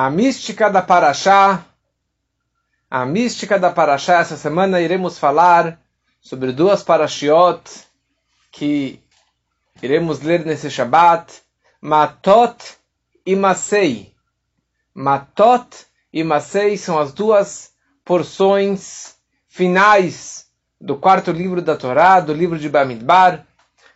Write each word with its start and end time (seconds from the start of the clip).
A 0.00 0.10
mística 0.10 0.70
da 0.70 0.80
Paraxá. 0.80 1.64
A 2.88 3.04
mística 3.04 3.58
da 3.58 3.68
Paraxá. 3.68 4.20
Essa 4.20 4.36
semana 4.36 4.80
iremos 4.80 5.18
falar 5.18 5.80
sobre 6.20 6.52
duas 6.52 6.84
Parashiot 6.84 7.68
que 8.52 9.02
iremos 9.82 10.20
ler 10.20 10.46
nesse 10.46 10.70
Shabbat. 10.70 11.42
Matot 11.80 12.76
e 13.26 13.34
Masei. 13.34 14.14
Matot 14.94 15.86
e 16.12 16.22
Masei 16.22 16.76
são 16.76 16.96
as 16.96 17.12
duas 17.12 17.72
porções 18.04 19.16
finais 19.48 20.46
do 20.80 20.96
quarto 20.96 21.32
livro 21.32 21.60
da 21.60 21.76
Torá, 21.76 22.20
do 22.20 22.32
livro 22.32 22.56
de 22.56 22.68
Bamidbar. 22.68 23.44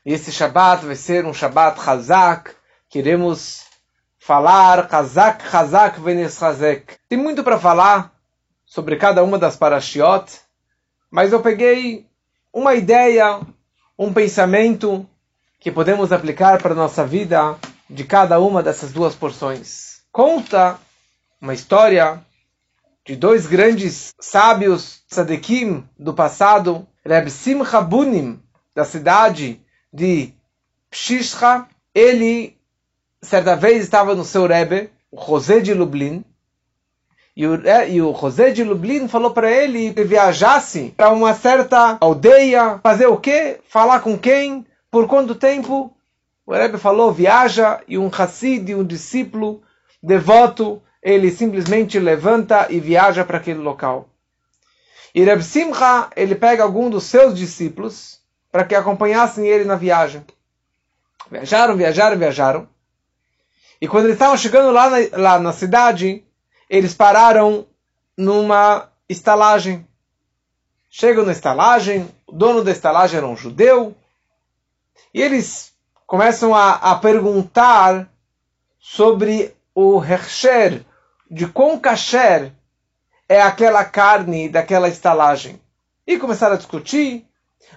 E 0.05 0.13
esse 0.13 0.33
Shabbat 0.33 0.85
vai 0.85 0.97
ser 0.97 1.25
um 1.25 1.33
Shabbat 1.33 1.79
Hazak, 1.89 2.57
que 2.89 2.99
iremos 2.99 3.71
falar 4.25 4.89
Hazak, 4.89 5.45
Hazak, 5.53 6.01
Venes 6.01 6.41
Hazek. 6.41 6.95
Tem 7.09 7.19
muito 7.19 7.43
para 7.43 7.59
falar 7.59 8.13
sobre 8.65 8.95
cada 8.95 9.25
uma 9.25 9.37
das 9.37 9.57
parashiot, 9.57 10.41
mas 11.11 11.33
eu 11.33 11.41
peguei 11.41 12.07
uma 12.53 12.77
ideia, 12.77 13.41
um 13.99 14.13
pensamento 14.13 15.05
que 15.59 15.73
podemos 15.73 16.13
aplicar 16.13 16.63
para 16.63 16.73
a 16.73 16.77
nossa 16.77 17.05
vida 17.05 17.59
de 17.91 18.05
cada 18.05 18.39
uma 18.39 18.63
dessas 18.63 18.93
duas 18.93 19.13
porções. 19.13 20.03
Conta 20.13 20.79
uma 21.41 21.53
história 21.53 22.25
de 23.05 23.17
dois 23.17 23.49
grandes 23.49 24.15
sábios 24.21 25.03
tzadikim 25.11 25.85
do 25.99 26.15
passado, 26.15 26.87
Reb 27.05 27.29
Simcha 27.29 27.81
Bunim, 27.81 28.41
da 28.73 28.85
cidade 28.85 29.61
de 29.93 30.33
Pshishcha. 30.89 31.67
Ele, 31.93 32.57
certa 33.23 33.57
vez, 33.57 33.83
estava 33.83 34.15
no 34.15 34.25
seu 34.25 34.47
Rebbe, 34.47 34.91
o 35.11 35.21
José 35.21 35.61
de 35.61 35.73
Lublin, 35.73 36.25
e 37.35 37.47
o, 37.47 37.63
e 37.89 38.03
o 38.03 38.15
José 38.15 38.51
de 38.51 38.63
Lublin 38.63 39.09
falou 39.09 39.31
para 39.31 39.51
ele 39.51 39.95
que 39.95 40.05
viajasse 40.05 40.93
para 40.97 41.11
uma 41.11 41.33
certa 41.33 41.97
aldeia, 42.01 42.79
fazer 42.83 43.07
o 43.07 43.17
quê? 43.17 43.59
Falar 43.69 44.01
com 44.01 44.19
quem? 44.19 44.67
Por 44.91 45.07
quanto 45.07 45.35
tempo? 45.35 45.97
O 46.45 46.53
Rebbe 46.53 46.77
falou, 46.77 47.13
viaja, 47.13 47.81
e 47.89 47.97
um 47.97 48.11
Hassid, 48.13 48.75
um 48.75 48.85
discípulo 48.85 49.63
devoto, 50.03 50.83
ele 51.03 51.31
simplesmente 51.31 51.99
levanta 51.99 52.67
e 52.69 52.79
viaja 52.79 53.25
para 53.25 53.39
aquele 53.39 53.61
local. 53.61 54.09
E 55.15 55.23
Reb 55.23 55.43
Simcha, 55.43 56.09
ele 56.17 56.35
pega 56.35 56.63
algum 56.63 56.89
dos 56.89 57.05
seus 57.05 57.37
discípulos 57.37 58.21
para 58.51 58.65
que 58.65 58.75
acompanhassem 58.75 59.47
ele 59.47 59.65
na 59.65 59.77
viagem. 59.77 60.25
Viajaram, 61.31 61.77
viajaram, 61.77 62.19
viajaram. 62.19 62.69
E 63.83 63.89
quando 63.89 64.05
eles 64.05 64.15
estavam 64.15 64.37
chegando 64.37 64.71
lá 64.71 64.89
na, 64.89 64.99
lá 65.19 65.39
na 65.41 65.53
cidade, 65.53 66.25
eles 66.71 66.95
pararam 66.95 67.67
numa 68.17 68.89
estalagem. 69.09 69.85
Chegam 70.89 71.27
na 71.27 71.33
estalagem, 71.33 72.09
o 72.25 72.31
dono 72.31 72.63
da 72.63 72.71
estalagem 72.71 73.17
era 73.17 73.27
um 73.27 73.37
judeu, 73.37 73.93
e 75.13 75.21
eles 75.21 75.75
começam 76.07 76.55
a, 76.55 76.75
a 76.75 76.95
perguntar 76.95 78.09
sobre 78.79 79.53
o 79.75 80.01
Hersher, 80.01 80.85
de 81.29 81.49
quão 81.49 81.77
kasher 81.77 82.53
é 83.29 83.43
aquela 83.43 83.85
carne 83.85 84.49
daquela 84.49 84.89
estalagem. 84.89 85.61
E 86.07 86.21
começaram 86.21 86.55
a 86.55 86.59
discutir, 86.59 87.27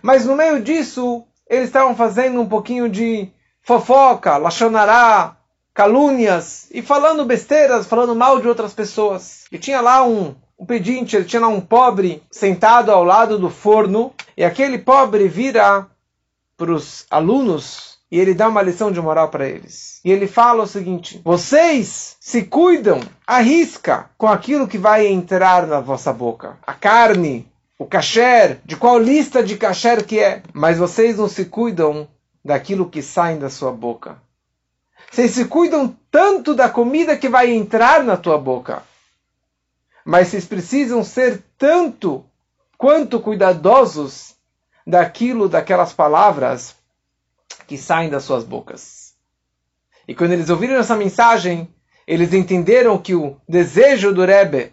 mas 0.03 0.23
no 0.23 0.35
meio 0.35 0.61
disso, 0.61 1.25
eles 1.49 1.65
estavam 1.65 1.95
fazendo 1.95 2.39
um 2.39 2.47
pouquinho 2.47 2.87
de 2.87 3.27
fofoca, 3.63 4.37
lachonará, 4.37 5.34
calúnias, 5.75 6.67
e 6.71 6.81
falando 6.81 7.25
besteiras, 7.25 7.85
falando 7.85 8.15
mal 8.15 8.39
de 8.39 8.47
outras 8.47 8.73
pessoas. 8.73 9.43
E 9.51 9.59
tinha 9.59 9.81
lá 9.81 10.03
um, 10.07 10.33
um 10.57 10.65
pedinte, 10.65 11.15
ele 11.15 11.25
tinha 11.25 11.41
lá 11.41 11.49
um 11.49 11.61
pobre 11.61 12.23
sentado 12.31 12.91
ao 12.91 13.03
lado 13.03 13.37
do 13.37 13.49
forno, 13.49 14.13
e 14.37 14.43
aquele 14.43 14.79
pobre 14.79 15.27
vira 15.27 15.85
para 16.57 16.71
os 16.71 17.05
alunos 17.11 17.95
e 18.09 18.19
ele 18.19 18.33
dá 18.33 18.47
uma 18.47 18.61
lição 18.61 18.91
de 18.91 19.01
moral 19.01 19.27
para 19.27 19.47
eles. 19.47 19.99
E 20.05 20.09
ele 20.11 20.27
fala 20.27 20.63
o 20.63 20.67
seguinte: 20.67 21.19
vocês 21.25 22.15
se 22.21 22.43
cuidam, 22.43 23.01
arrisca 23.27 24.09
com 24.17 24.27
aquilo 24.27 24.69
que 24.69 24.77
vai 24.77 25.07
entrar 25.07 25.67
na 25.67 25.81
vossa 25.81 26.13
boca. 26.13 26.57
A 26.65 26.73
carne, 26.73 27.45
o 27.77 27.85
kasher, 27.85 28.59
de 28.63 28.77
qual 28.77 28.97
lista 28.97 29.43
de 29.43 29.57
kasher 29.57 30.05
que 30.05 30.19
é. 30.19 30.41
Mas 30.53 30.77
vocês 30.77 31.17
não 31.17 31.27
se 31.27 31.43
cuidam 31.45 32.07
daquilo 32.43 32.89
que 32.89 33.01
sai 33.01 33.35
da 33.35 33.49
sua 33.49 33.73
boca. 33.73 34.17
Vocês 35.11 35.31
se 35.31 35.45
cuidam 35.45 35.95
tanto 36.11 36.53
da 36.53 36.69
comida 36.69 37.17
que 37.17 37.29
vai 37.29 37.51
entrar 37.51 38.03
na 38.03 38.17
tua 38.17 38.37
boca. 38.37 38.83
Mas 40.03 40.27
vocês 40.27 40.45
precisam 40.45 41.03
ser 41.03 41.43
tanto 41.57 42.25
quanto 42.77 43.19
cuidadosos 43.19 44.35
daquilo, 44.85 45.49
daquelas 45.49 45.93
palavras 45.93 46.75
que 47.67 47.77
saem 47.77 48.09
das 48.09 48.23
suas 48.23 48.43
bocas. 48.43 49.15
E 50.07 50.13
quando 50.13 50.33
eles 50.33 50.49
ouviram 50.49 50.75
essa 50.75 50.95
mensagem, 50.95 51.67
eles 52.05 52.33
entenderam 52.33 52.97
que 52.97 53.15
o 53.15 53.37
desejo 53.49 54.13
do 54.13 54.23
Rebbe, 54.23 54.71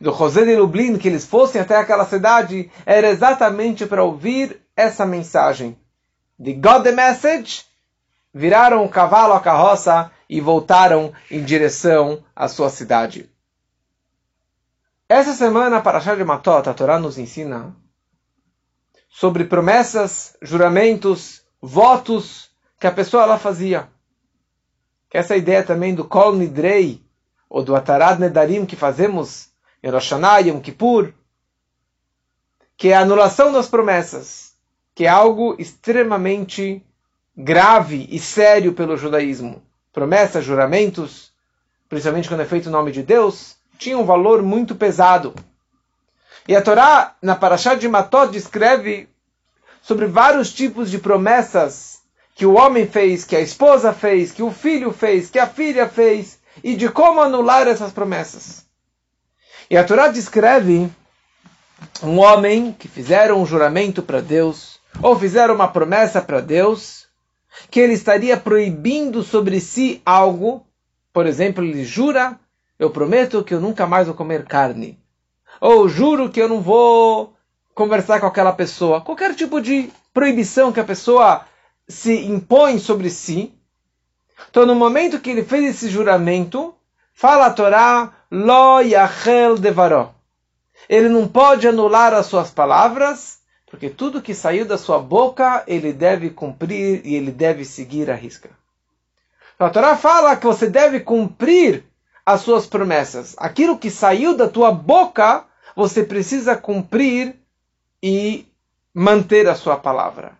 do 0.00 0.12
José 0.12 0.44
de 0.44 0.56
Lublin, 0.56 0.98
que 0.98 1.06
eles 1.06 1.24
fossem 1.24 1.60
até 1.60 1.76
aquela 1.76 2.06
cidade, 2.06 2.70
era 2.84 3.08
exatamente 3.08 3.86
para 3.86 4.02
ouvir 4.02 4.60
essa 4.74 5.06
mensagem. 5.06 5.78
De 6.38 6.54
God 6.54 6.82
the 6.82 6.92
Message, 6.92 7.64
viraram 8.32 8.84
o 8.84 8.88
cavalo 8.88 9.32
à 9.32 9.40
carroça 9.40 10.10
e 10.28 10.40
voltaram 10.40 11.12
em 11.30 11.42
direção 11.42 12.24
à 12.34 12.48
sua 12.48 12.70
cidade. 12.70 13.30
Essa 15.08 15.32
semana, 15.34 15.80
para 15.80 16.00
Shah 16.00 16.14
de 16.14 16.24
Matot, 16.24 16.68
a 16.68 16.74
Torá 16.74 16.98
nos 16.98 17.18
ensina 17.18 17.74
sobre 19.08 19.44
promessas, 19.44 20.36
juramentos, 20.40 21.42
votos 21.60 22.50
que 22.78 22.86
a 22.86 22.92
pessoa 22.92 23.24
ela 23.24 23.38
fazia. 23.38 23.88
Que 25.10 25.18
essa 25.18 25.36
ideia 25.36 25.64
também 25.64 25.94
do 25.94 26.04
Kol 26.04 26.36
Nidrei, 26.36 27.04
ou 27.48 27.64
do 27.64 27.74
Atarad 27.74 28.20
Nedarim 28.20 28.64
que 28.64 28.76
fazemos 28.76 29.50
em 29.82 29.90
Rosh 29.90 30.10
Hashanah, 30.10 30.38
Yom 30.38 30.60
Kippur, 30.60 31.12
que 32.76 32.88
é 32.88 32.94
a 32.94 33.00
anulação 33.00 33.52
das 33.52 33.68
promessas, 33.68 34.54
que 34.94 35.06
é 35.06 35.08
algo 35.08 35.56
extremamente 35.58 36.86
grave 37.42 38.06
e 38.10 38.18
sério 38.18 38.72
pelo 38.72 38.96
judaísmo. 38.96 39.62
Promessas, 39.92 40.44
juramentos, 40.44 41.32
principalmente 41.88 42.28
quando 42.28 42.42
é 42.42 42.46
feito 42.46 42.68
em 42.68 42.72
nome 42.72 42.92
de 42.92 43.02
Deus, 43.02 43.56
tinham 43.78 44.02
um 44.02 44.04
valor 44.04 44.42
muito 44.42 44.74
pesado. 44.74 45.34
E 46.46 46.54
a 46.54 46.62
Torá, 46.62 47.16
na 47.20 47.34
Parashá 47.34 47.74
de 47.74 47.88
Matot, 47.88 48.30
descreve 48.30 49.08
sobre 49.82 50.06
vários 50.06 50.52
tipos 50.52 50.90
de 50.90 50.98
promessas 50.98 52.00
que 52.34 52.46
o 52.46 52.54
homem 52.54 52.86
fez, 52.86 53.24
que 53.24 53.36
a 53.36 53.40
esposa 53.40 53.92
fez, 53.92 54.32
que 54.32 54.42
o 54.42 54.50
filho 54.50 54.92
fez, 54.92 55.30
que 55.30 55.38
a 55.38 55.46
filha 55.46 55.88
fez, 55.88 56.38
e 56.62 56.76
de 56.76 56.88
como 56.88 57.20
anular 57.20 57.66
essas 57.66 57.92
promessas. 57.92 58.64
E 59.68 59.76
a 59.76 59.84
Torá 59.84 60.08
descreve 60.08 60.90
um 62.02 62.18
homem 62.18 62.72
que 62.72 62.88
fizeram 62.88 63.40
um 63.40 63.46
juramento 63.46 64.02
para 64.02 64.20
Deus, 64.20 64.78
ou 65.02 65.18
fizeram 65.18 65.54
uma 65.54 65.68
promessa 65.68 66.20
para 66.20 66.40
Deus, 66.40 67.06
que 67.70 67.80
ele 67.80 67.94
estaria 67.94 68.36
proibindo 68.36 69.22
sobre 69.22 69.60
si 69.60 70.00
algo, 70.04 70.66
por 71.12 71.26
exemplo, 71.26 71.64
ele 71.64 71.84
jura, 71.84 72.38
eu 72.78 72.90
prometo 72.90 73.44
que 73.44 73.54
eu 73.54 73.60
nunca 73.60 73.86
mais 73.86 74.06
vou 74.06 74.16
comer 74.16 74.44
carne 74.46 75.00
ou 75.60 75.88
juro 75.88 76.30
que 76.30 76.40
eu 76.40 76.48
não 76.48 76.60
vou 76.60 77.34
conversar 77.74 78.18
com 78.20 78.26
aquela 78.26 78.52
pessoa. 78.52 79.00
Qualquer 79.00 79.34
tipo 79.34 79.60
de 79.60 79.90
proibição 80.12 80.72
que 80.72 80.80
a 80.80 80.84
pessoa 80.84 81.44
se 81.86 82.26
impõe 82.26 82.78
sobre 82.78 83.10
si. 83.10 83.52
Então, 84.48 84.64
no 84.64 84.74
momento 84.74 85.20
que 85.20 85.30
ele 85.30 85.44
fez 85.44 85.76
esse 85.76 85.90
juramento, 85.90 86.74
fala 87.12 87.46
a 87.46 87.50
Torá, 87.50 88.12
Lo 88.30 88.80
Yachel 88.80 89.58
Devaró. 89.58 90.14
Ele 90.88 91.08
não 91.08 91.28
pode 91.28 91.68
anular 91.68 92.14
as 92.14 92.26
suas 92.26 92.50
palavras, 92.50 93.39
porque 93.70 93.88
tudo 93.88 94.20
que 94.20 94.34
saiu 94.34 94.64
da 94.64 94.76
sua 94.76 94.98
boca, 94.98 95.62
ele 95.66 95.92
deve 95.92 96.30
cumprir 96.30 97.06
e 97.06 97.14
ele 97.14 97.30
deve 97.30 97.64
seguir 97.64 98.10
a 98.10 98.16
risca. 98.16 98.50
Então, 99.54 99.68
a 99.68 99.70
Torá 99.70 99.96
fala 99.96 100.36
que 100.36 100.44
você 100.44 100.68
deve 100.68 101.00
cumprir 101.00 101.84
as 102.26 102.40
suas 102.40 102.66
promessas. 102.66 103.36
Aquilo 103.38 103.78
que 103.78 103.88
saiu 103.88 104.36
da 104.36 104.48
tua 104.48 104.72
boca, 104.72 105.44
você 105.76 106.02
precisa 106.02 106.56
cumprir 106.56 107.36
e 108.02 108.44
manter 108.92 109.48
a 109.48 109.54
sua 109.54 109.76
palavra. 109.76 110.32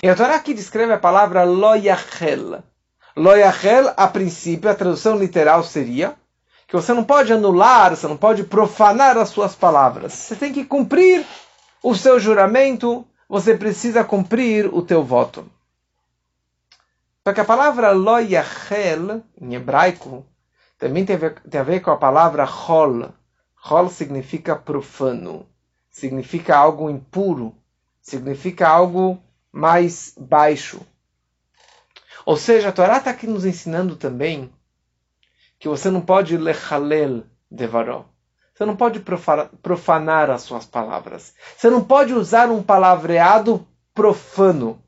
E 0.00 0.08
a 0.08 0.14
Torá 0.14 0.36
aqui 0.36 0.54
descreve 0.54 0.92
a 0.92 0.98
palavra 0.98 1.42
loyachel. 1.42 2.62
Loyachel, 3.16 3.92
a 3.96 4.06
princípio, 4.06 4.70
a 4.70 4.74
tradução 4.76 5.18
literal 5.18 5.64
seria 5.64 6.14
que 6.68 6.76
você 6.76 6.92
não 6.92 7.02
pode 7.02 7.32
anular, 7.32 7.96
você 7.96 8.06
não 8.06 8.16
pode 8.16 8.44
profanar 8.44 9.16
as 9.16 9.30
suas 9.30 9.56
palavras. 9.56 10.12
Você 10.12 10.36
tem 10.36 10.52
que 10.52 10.64
cumprir 10.64 11.26
o 11.82 11.94
seu 11.94 12.18
juramento, 12.18 13.06
você 13.28 13.56
precisa 13.56 14.04
cumprir 14.04 14.66
o 14.72 14.82
teu 14.82 15.02
voto. 15.02 15.48
Só 17.26 17.32
que 17.32 17.40
a 17.40 17.44
palavra 17.44 17.92
lo 17.92 18.18
yachel, 18.18 19.22
em 19.40 19.54
hebraico, 19.54 20.24
também 20.78 21.04
tem 21.04 21.16
a, 21.16 21.18
ver, 21.18 21.40
tem 21.42 21.60
a 21.60 21.64
ver 21.64 21.80
com 21.80 21.90
a 21.90 21.96
palavra 21.96 22.44
hol. 22.44 23.12
Hol 23.70 23.88
significa 23.90 24.56
profano, 24.56 25.46
significa 25.90 26.56
algo 26.56 26.88
impuro, 26.88 27.54
significa 28.00 28.68
algo 28.68 29.22
mais 29.52 30.14
baixo. 30.16 30.80
Ou 32.24 32.36
seja, 32.36 32.68
a 32.68 32.72
Torá 32.72 32.98
está 32.98 33.10
aqui 33.10 33.26
nos 33.26 33.44
ensinando 33.44 33.96
também 33.96 34.52
que 35.58 35.68
você 35.68 35.90
não 35.90 36.00
pode 36.00 36.36
lechalel 36.36 37.24
devaró. 37.50 38.06
Você 38.58 38.64
não 38.64 38.74
pode 38.74 39.00
profanar 39.62 40.28
as 40.30 40.42
suas 40.42 40.66
palavras. 40.66 41.32
Você 41.56 41.70
não 41.70 41.84
pode 41.84 42.12
usar 42.12 42.50
um 42.50 42.60
palavreado 42.60 43.64
profano. 43.94 44.82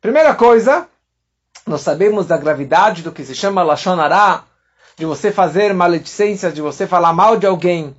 Primeira 0.00 0.36
coisa, 0.36 0.86
nós 1.66 1.80
sabemos 1.80 2.26
da 2.28 2.38
gravidade 2.38 3.02
do 3.02 3.10
que 3.10 3.24
se 3.24 3.34
chama 3.34 3.64
Lashonará, 3.64 4.44
de 4.96 5.04
você 5.04 5.32
fazer 5.32 5.74
maledicências, 5.74 6.54
de 6.54 6.62
você 6.62 6.86
falar 6.86 7.12
mal 7.12 7.36
de 7.36 7.44
alguém. 7.44 7.96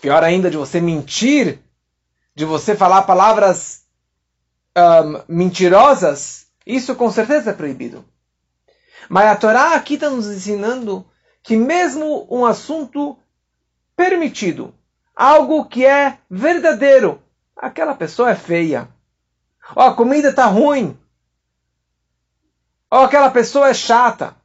Pior 0.00 0.24
ainda, 0.24 0.50
de 0.50 0.56
você 0.56 0.80
mentir, 0.80 1.58
de 2.34 2.46
você 2.46 2.74
falar 2.74 3.02
palavras 3.02 3.82
um, 4.74 5.20
mentirosas. 5.28 6.46
Isso 6.66 6.94
com 6.94 7.10
certeza 7.10 7.50
é 7.50 7.52
proibido. 7.52 8.02
Mas 9.10 9.26
a 9.26 9.36
Torá 9.36 9.74
aqui 9.74 9.96
está 9.96 10.08
nos 10.08 10.26
ensinando 10.26 11.04
que 11.42 11.54
mesmo 11.54 12.26
um 12.30 12.46
assunto 12.46 13.18
permitido, 13.96 14.74
algo 15.14 15.66
que 15.66 15.84
é 15.84 16.18
verdadeiro. 16.30 17.22
Aquela 17.56 17.94
pessoa 17.94 18.30
é 18.30 18.34
feia. 18.34 18.88
Ou 19.74 19.82
a 19.82 19.94
comida 19.94 20.30
está 20.30 20.46
ruim. 20.46 20.98
Ou 22.90 23.00
aquela 23.00 23.30
pessoa 23.30 23.68
é 23.68 23.74
chata. 23.74 24.36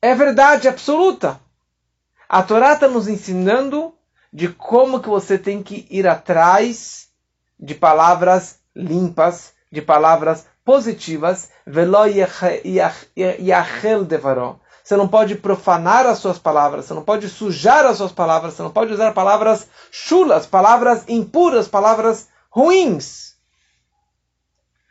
É 0.00 0.14
verdade 0.14 0.68
absoluta. 0.68 1.40
A 2.28 2.42
Torá 2.42 2.72
está 2.72 2.88
nos 2.88 3.08
ensinando 3.08 3.94
de 4.32 4.48
como 4.48 5.00
que 5.00 5.08
você 5.08 5.36
tem 5.36 5.62
que 5.62 5.86
ir 5.90 6.08
atrás 6.08 7.08
de 7.58 7.74
palavras 7.74 8.58
limpas, 8.74 9.52
de 9.70 9.82
palavras 9.82 10.46
positivas. 10.64 11.50
Velo 11.66 12.06
yachel 13.16 14.04
devaró. 14.04 14.60
Você 14.82 14.96
não 14.96 15.06
pode 15.06 15.36
profanar 15.36 16.06
as 16.06 16.18
suas 16.18 16.38
palavras, 16.38 16.86
você 16.86 16.94
não 16.94 17.04
pode 17.04 17.28
sujar 17.28 17.86
as 17.86 17.98
suas 17.98 18.12
palavras, 18.12 18.54
você 18.54 18.62
não 18.62 18.70
pode 18.70 18.92
usar 18.92 19.12
palavras 19.12 19.68
chulas, 19.90 20.46
palavras 20.46 21.04
impuras, 21.08 21.68
palavras 21.68 22.28
ruins. 22.50 23.36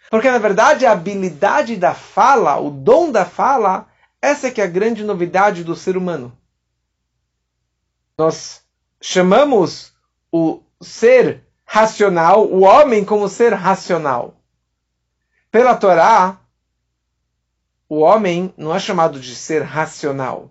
Porque 0.09 0.31
na 0.31 0.37
verdade 0.37 0.85
a 0.85 0.91
habilidade 0.91 1.75
da 1.75 1.93
fala, 1.93 2.57
o 2.59 2.69
dom 2.69 3.11
da 3.11 3.25
fala, 3.25 3.87
essa 4.21 4.47
é 4.47 4.51
que 4.51 4.61
é 4.61 4.63
a 4.63 4.67
grande 4.67 5.03
novidade 5.03 5.63
do 5.63 5.75
ser 5.75 5.97
humano. 5.97 6.37
Nós 8.17 8.61
chamamos 9.01 9.93
o 10.31 10.61
ser 10.81 11.43
racional, 11.65 12.45
o 12.45 12.61
homem 12.61 13.03
como 13.03 13.29
ser 13.29 13.53
racional. 13.53 14.35
Pela 15.49 15.75
Torá, 15.75 16.40
o 17.91 17.99
homem 17.99 18.53
não 18.55 18.73
é 18.73 18.79
chamado 18.79 19.19
de 19.19 19.35
ser 19.35 19.63
racional. 19.63 20.49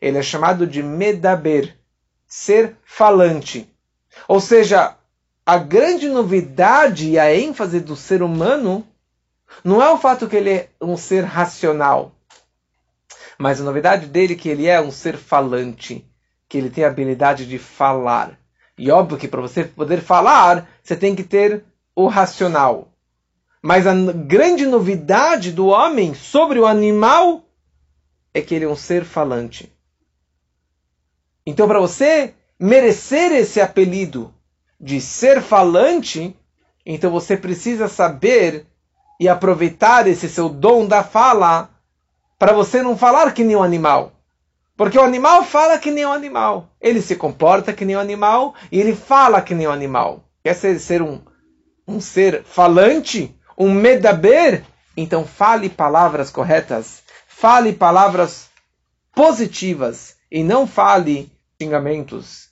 Ele 0.00 0.18
é 0.18 0.22
chamado 0.22 0.66
de 0.66 0.82
medaber, 0.82 1.78
ser 2.26 2.76
falante. 2.84 3.72
Ou 4.26 4.40
seja, 4.40 4.96
a 5.46 5.56
grande 5.56 6.08
novidade 6.08 7.10
e 7.10 7.16
a 7.16 7.32
ênfase 7.32 7.78
do 7.78 7.94
ser 7.94 8.24
humano 8.24 8.84
não 9.62 9.80
é 9.80 9.88
o 9.88 9.98
fato 9.98 10.26
que 10.26 10.34
ele 10.34 10.50
é 10.50 10.68
um 10.80 10.96
ser 10.96 11.22
racional, 11.22 12.10
mas 13.38 13.60
a 13.60 13.64
novidade 13.64 14.06
dele 14.06 14.34
é 14.34 14.36
que 14.36 14.48
ele 14.48 14.66
é 14.66 14.80
um 14.80 14.90
ser 14.90 15.16
falante, 15.16 16.04
que 16.48 16.58
ele 16.58 16.70
tem 16.70 16.82
a 16.82 16.88
habilidade 16.88 17.46
de 17.46 17.56
falar. 17.56 18.36
E 18.76 18.90
óbvio 18.90 19.16
que 19.16 19.28
para 19.28 19.40
você 19.40 19.62
poder 19.62 20.00
falar, 20.00 20.68
você 20.82 20.96
tem 20.96 21.14
que 21.14 21.22
ter 21.22 21.62
o 21.94 22.08
racional. 22.08 22.93
Mas 23.66 23.86
a 23.86 23.94
grande 23.94 24.66
novidade 24.66 25.50
do 25.50 25.68
homem 25.68 26.12
sobre 26.12 26.60
o 26.60 26.66
animal 26.66 27.46
é 28.34 28.42
que 28.42 28.54
ele 28.54 28.66
é 28.66 28.68
um 28.68 28.76
ser 28.76 29.06
falante. 29.06 29.72
Então, 31.46 31.66
para 31.66 31.80
você 31.80 32.34
merecer 32.60 33.32
esse 33.32 33.62
apelido 33.62 34.34
de 34.78 35.00
ser 35.00 35.40
falante, 35.40 36.36
então 36.84 37.10
você 37.10 37.38
precisa 37.38 37.88
saber 37.88 38.66
e 39.18 39.30
aproveitar 39.30 40.06
esse 40.06 40.28
seu 40.28 40.50
dom 40.50 40.86
da 40.86 41.02
fala 41.02 41.70
para 42.38 42.52
você 42.52 42.82
não 42.82 42.98
falar 42.98 43.32
que 43.32 43.42
nem 43.42 43.56
um 43.56 43.62
animal. 43.62 44.12
Porque 44.76 44.98
o 44.98 45.02
animal 45.02 45.42
fala 45.42 45.78
que 45.78 45.90
nem 45.90 46.04
um 46.04 46.12
animal. 46.12 46.68
Ele 46.78 47.00
se 47.00 47.16
comporta 47.16 47.72
que 47.72 47.86
nem 47.86 47.96
um 47.96 48.00
animal 48.00 48.54
e 48.70 48.78
ele 48.78 48.94
fala 48.94 49.40
que 49.40 49.54
nem 49.54 49.66
um 49.66 49.72
animal. 49.72 50.28
Quer 50.42 50.52
ser, 50.52 50.78
ser 50.78 51.00
um, 51.00 51.18
um 51.88 51.98
ser 51.98 52.44
falante? 52.44 53.34
Um 53.56 53.72
medaber, 53.72 54.64
então 54.96 55.26
fale 55.26 55.68
palavras 55.68 56.30
corretas, 56.30 57.02
fale 57.26 57.72
palavras 57.72 58.48
positivas 59.14 60.16
e 60.30 60.42
não 60.42 60.66
fale 60.66 61.32
xingamentos, 61.60 62.50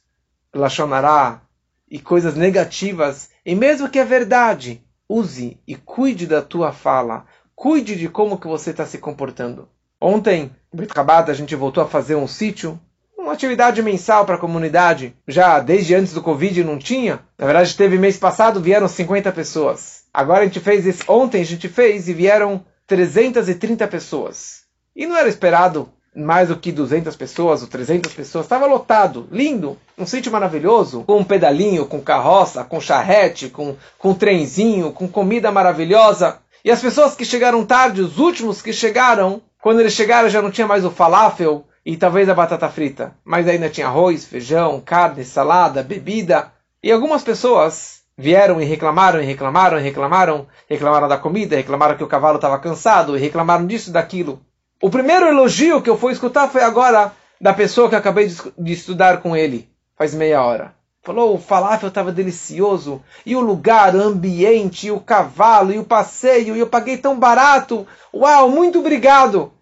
lachonará 0.54 1.42
e 1.90 1.98
coisas 1.98 2.34
negativas. 2.34 3.30
E 3.44 3.54
mesmo 3.54 3.88
que 3.88 3.98
é 3.98 4.04
verdade, 4.04 4.82
use 5.08 5.60
e 5.66 5.74
cuide 5.74 6.26
da 6.26 6.40
tua 6.40 6.72
fala, 6.72 7.26
cuide 7.54 7.96
de 7.96 8.08
como 8.08 8.38
que 8.38 8.46
você 8.46 8.70
está 8.70 8.86
se 8.86 8.98
comportando. 8.98 9.68
Ontem, 10.00 10.50
em 10.72 10.76
Bet 10.76 11.30
a 11.30 11.34
gente 11.34 11.54
voltou 11.54 11.82
a 11.82 11.88
fazer 11.88 12.16
um 12.16 12.26
sítio 12.26 12.80
uma 13.22 13.32
atividade 13.32 13.80
mensal 13.82 14.26
para 14.26 14.34
a 14.34 14.38
comunidade. 14.38 15.14
Já 15.26 15.60
desde 15.60 15.94
antes 15.94 16.12
do 16.12 16.22
Covid 16.22 16.64
não 16.64 16.78
tinha. 16.78 17.20
Na 17.38 17.46
verdade, 17.46 17.76
teve 17.76 17.96
mês 17.96 18.16
passado, 18.18 18.60
vieram 18.60 18.88
50 18.88 19.30
pessoas. 19.32 20.01
Agora 20.12 20.40
a 20.40 20.44
gente 20.44 20.60
fez 20.60 20.86
isso, 20.86 21.04
ontem 21.08 21.40
a 21.40 21.44
gente 21.44 21.68
fez 21.68 22.08
e 22.08 22.12
vieram 22.12 22.64
330 22.86 23.86
pessoas. 23.88 24.62
E 24.94 25.06
não 25.06 25.16
era 25.16 25.28
esperado 25.28 25.88
mais 26.14 26.48
do 26.48 26.56
que 26.56 26.70
200 26.70 27.16
pessoas 27.16 27.62
ou 27.62 27.68
300 27.68 28.12
pessoas. 28.12 28.44
Estava 28.44 28.66
lotado, 28.66 29.26
lindo, 29.30 29.78
um 29.96 30.04
sítio 30.04 30.30
maravilhoso, 30.30 31.04
com 31.04 31.18
um 31.18 31.24
pedalinho, 31.24 31.86
com 31.86 32.00
carroça, 32.00 32.62
com 32.64 32.80
charrete, 32.80 33.48
com, 33.48 33.76
com 33.96 34.12
trenzinho, 34.12 34.92
com 34.92 35.08
comida 35.08 35.50
maravilhosa. 35.50 36.38
E 36.64 36.70
as 36.70 36.82
pessoas 36.82 37.14
que 37.14 37.24
chegaram 37.24 37.64
tarde, 37.64 38.02
os 38.02 38.18
últimos 38.18 38.60
que 38.60 38.72
chegaram, 38.72 39.40
quando 39.60 39.80
eles 39.80 39.94
chegaram 39.94 40.28
já 40.28 40.42
não 40.42 40.50
tinha 40.50 40.66
mais 40.66 40.84
o 40.84 40.90
falafel, 40.90 41.64
e 41.84 41.96
talvez 41.96 42.28
a 42.28 42.34
batata 42.34 42.68
frita, 42.68 43.16
mas 43.24 43.48
ainda 43.48 43.68
tinha 43.68 43.88
arroz, 43.88 44.24
feijão, 44.24 44.80
carne, 44.80 45.24
salada, 45.24 45.82
bebida. 45.82 46.52
E 46.80 46.92
algumas 46.92 47.24
pessoas 47.24 48.01
vieram 48.16 48.60
e 48.60 48.64
reclamaram 48.64 49.20
e 49.20 49.24
reclamaram 49.24 49.78
e 49.78 49.82
reclamaram, 49.82 50.46
reclamaram 50.68 51.08
da 51.08 51.18
comida, 51.18 51.56
reclamaram 51.56 51.96
que 51.96 52.04
o 52.04 52.08
cavalo 52.08 52.36
estava 52.36 52.58
cansado 52.58 53.16
e 53.16 53.20
reclamaram 53.20 53.66
disso 53.66 53.90
e 53.90 53.92
daquilo. 53.92 54.40
O 54.80 54.90
primeiro 54.90 55.26
elogio 55.26 55.80
que 55.80 55.88
eu 55.88 55.96
fui 55.96 56.12
escutar 56.12 56.48
foi 56.48 56.62
agora 56.62 57.12
da 57.40 57.52
pessoa 57.52 57.88
que 57.88 57.94
eu 57.94 57.98
acabei 57.98 58.32
de 58.58 58.72
estudar 58.72 59.20
com 59.20 59.36
ele, 59.36 59.68
faz 59.96 60.14
meia 60.14 60.42
hora. 60.42 60.74
Falou, 61.04 61.34
o 61.34 61.38
falafel 61.38 61.88
estava 61.88 62.12
delicioso, 62.12 63.02
e 63.26 63.34
o 63.34 63.40
lugar, 63.40 63.92
o 63.96 64.00
ambiente, 64.00 64.86
e 64.86 64.90
o 64.92 65.00
cavalo, 65.00 65.72
e 65.72 65.78
o 65.78 65.84
passeio, 65.84 66.54
e 66.54 66.60
eu 66.60 66.68
paguei 66.68 66.96
tão 66.96 67.18
barato. 67.18 67.84
Uau, 68.14 68.48
muito 68.48 68.78
obrigado! 68.78 69.52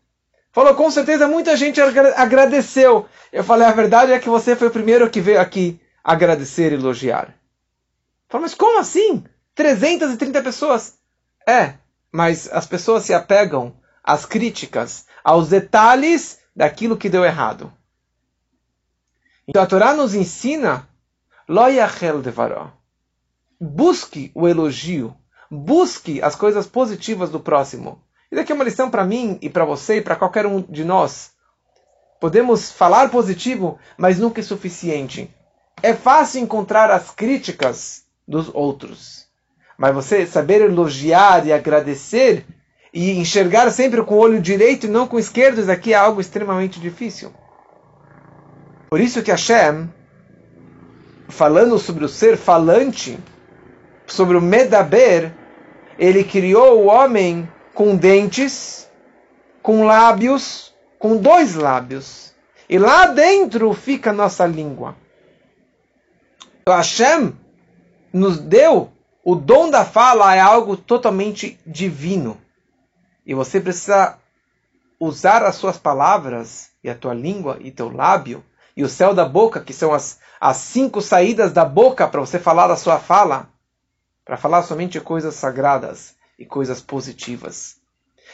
Falou, 0.53 0.75
com 0.75 0.91
certeza 0.91 1.27
muita 1.27 1.57
gente 1.57 1.81
agradeceu. 1.81 3.07
Eu 3.33 3.43
falei, 3.43 3.67
a 3.67 3.73
verdade 3.73 4.13
é 4.13 4.19
que 4.19 4.29
você 4.29 4.55
foi 4.55 4.69
o 4.69 4.73
primeiro 4.73 5.09
que 5.09 5.21
veio 5.21 5.41
aqui 5.41 5.81
agradecer 6.05 6.73
e 6.73 6.75
elogiar. 6.75 7.35
Falou, 8.31 8.43
mas 8.43 8.55
como 8.55 8.79
assim? 8.79 9.25
330 9.57 10.41
pessoas. 10.41 10.95
É, 11.47 11.75
mas 12.13 12.49
as 12.53 12.65
pessoas 12.65 13.03
se 13.03 13.13
apegam 13.13 13.75
às 14.05 14.25
críticas, 14.25 15.05
aos 15.25 15.49
detalhes 15.49 16.39
daquilo 16.55 16.97
que 16.97 17.11
deu 17.11 17.25
errado. 17.25 17.73
Então 19.49 19.61
a 19.61 19.67
Torá 19.67 19.93
nos 19.93 20.15
ensina, 20.15 20.89
devaró. 22.23 22.71
Busque 23.61 24.31
o 24.33 24.47
elogio, 24.47 25.15
busque 25.51 26.23
as 26.23 26.37
coisas 26.37 26.69
positivas 26.69 27.31
do 27.31 27.41
próximo. 27.41 28.01
Isso 28.31 28.41
aqui 28.41 28.53
é 28.53 28.55
uma 28.55 28.65
lição 28.65 28.89
para 28.89 29.05
mim 29.05 29.39
e 29.43 29.51
para 29.51 29.65
você 29.65 29.97
e 29.97 30.03
para 30.03 30.15
qualquer 30.15 30.47
um 30.47 30.63
de 30.63 30.85
nós. 30.85 31.33
Podemos 32.21 32.71
falar 32.71 33.11
positivo, 33.11 33.77
mas 33.99 34.21
nunca 34.21 34.41
é 34.41 34.45
suficiente. 34.45 35.35
É 35.83 35.95
fácil 35.95 36.43
encontrar 36.43 36.93
as 36.93 37.11
críticas 37.11 38.09
dos 38.31 38.49
outros. 38.55 39.27
Mas 39.77 39.93
você 39.93 40.25
saber 40.25 40.61
elogiar 40.61 41.45
e 41.47 41.53
agradecer 41.53 42.47
e 42.95 43.11
enxergar 43.19 43.71
sempre 43.71 44.03
com 44.05 44.15
o 44.15 44.19
olho 44.19 44.41
direito 44.41 44.87
e 44.87 44.91
não 44.91 45.07
com 45.07 45.17
o 45.17 45.21
esquerdo, 45.21 45.61
isso 45.61 45.71
aqui 45.71 45.93
é 45.93 45.97
algo 45.97 46.21
extremamente 46.21 46.79
difícil. 46.79 47.33
Por 48.89 49.01
isso 49.01 49.23
que 49.23 49.33
Hashem, 49.33 49.93
falando 51.29 51.77
sobre 51.79 52.05
o 52.05 52.09
ser 52.09 52.37
falante, 52.37 53.19
sobre 54.07 54.37
o 54.37 54.41
medaber, 54.41 55.33
ele 55.99 56.23
criou 56.23 56.83
o 56.83 56.87
homem 56.87 57.51
com 57.75 57.97
dentes, 57.97 58.89
com 59.63 59.85
lábios, 59.85 60.73
com 60.99 61.17
dois 61.17 61.55
lábios. 61.55 62.33
E 62.69 62.79
lá 62.79 63.07
dentro 63.07 63.73
fica 63.73 64.11
a 64.11 64.15
nossa 64.15 64.47
língua. 64.47 64.97
O 66.67 66.71
Hashem 66.71 67.35
nos 68.13 68.39
deu 68.39 68.93
o 69.25 69.35
dom 69.35 69.71
da 69.71 69.85
fala 69.85 70.35
é 70.35 70.41
algo 70.41 70.77
totalmente 70.77 71.59
divino. 71.67 72.41
E 73.25 73.35
você 73.35 73.61
precisa 73.61 74.19
usar 74.99 75.43
as 75.45 75.55
suas 75.57 75.79
palavras 75.79 76.71
e 76.83 76.91
a 76.91 76.95
tua 76.95 77.15
língua 77.15 77.59
e 77.61 77.71
teu 77.71 77.95
lábio 77.95 78.45
e 78.77 78.83
o 78.83 78.89
céu 78.89 79.15
da 79.15 79.25
boca, 79.25 79.61
que 79.61 79.73
são 79.73 79.93
as, 79.93 80.19
as 80.41 80.57
cinco 80.57 81.01
saídas 81.01 81.53
da 81.53 81.65
boca 81.65 82.09
para 82.09 82.21
você 82.21 82.39
falar 82.39 82.71
a 82.71 82.77
sua 82.77 82.99
fala, 82.99 83.49
para 84.25 84.37
falar 84.37 84.63
somente 84.63 85.01
coisas 85.01 85.35
sagradas 85.35 86.15
e 86.39 86.47
coisas 86.47 86.81
positivas. 86.81 87.77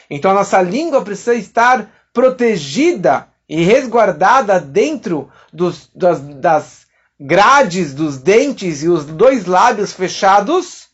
Então 0.09 0.31
a 0.31 0.35
nossa 0.35 0.61
língua 0.61 1.03
precisa 1.03 1.35
estar 1.35 1.89
protegida 2.13 3.27
e 3.49 3.63
resguardada 3.63 4.59
dentro 4.59 5.29
dos, 5.51 5.89
das, 5.93 6.21
das 6.21 6.86
grades 7.19 7.93
dos 7.93 8.17
dentes 8.17 8.83
e 8.83 8.89
os 8.89 9.05
dois 9.05 9.45
lábios 9.45 9.91
fechados 9.91 10.87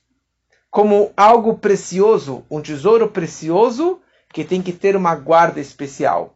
como 0.71 1.11
algo 1.15 1.57
precioso, 1.57 2.43
um 2.49 2.61
tesouro 2.61 3.09
precioso 3.09 3.99
que 4.31 4.43
tem 4.43 4.61
que 4.61 4.73
ter 4.73 4.95
uma 4.95 5.13
guarda 5.13 5.59
especial. 5.59 6.33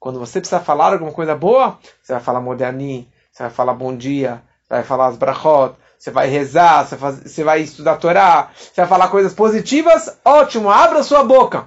Quando 0.00 0.18
você 0.18 0.40
precisa 0.40 0.60
falar 0.60 0.92
alguma 0.92 1.12
coisa 1.12 1.34
boa, 1.34 1.78
você 2.02 2.12
vai 2.12 2.22
falar 2.22 2.40
moderni, 2.40 3.10
você 3.30 3.42
vai 3.42 3.52
falar 3.52 3.74
bom 3.74 3.94
dia, 3.94 4.42
você 4.62 4.74
vai 4.74 4.82
falar 4.84 5.08
as 5.08 5.16
brachot, 5.16 5.74
você 5.98 6.10
vai 6.10 6.28
rezar, 6.28 6.86
você, 6.86 6.96
você 6.96 7.44
vai 7.44 7.60
estudar 7.60 7.92
a 7.92 7.96
Torá, 7.96 8.50
você 8.54 8.80
vai 8.80 8.86
falar 8.86 9.08
coisas 9.08 9.34
positivas, 9.34 10.18
ótimo, 10.24 10.70
abra 10.70 11.02
sua 11.02 11.24
boca. 11.24 11.66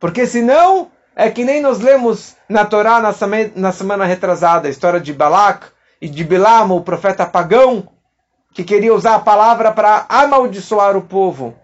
Porque 0.00 0.26
senão, 0.26 0.90
é 1.14 1.30
que 1.30 1.44
nem 1.44 1.60
nós 1.60 1.78
lemos 1.78 2.34
na 2.48 2.64
Torá 2.64 3.00
na 3.00 3.12
semana, 3.12 3.52
na 3.54 3.72
semana 3.72 4.04
retrasada, 4.04 4.66
a 4.66 4.70
história 4.70 4.98
de 4.98 5.12
Balak 5.12 5.71
e 6.02 6.08
de 6.08 6.24
Bilam, 6.24 6.72
o 6.72 6.80
profeta 6.80 7.24
pagão, 7.24 7.86
que 8.52 8.64
queria 8.64 8.92
usar 8.92 9.14
a 9.14 9.20
palavra 9.20 9.70
para 9.70 10.04
amaldiçoar 10.08 10.96
o 10.96 11.02
povo. 11.02 11.54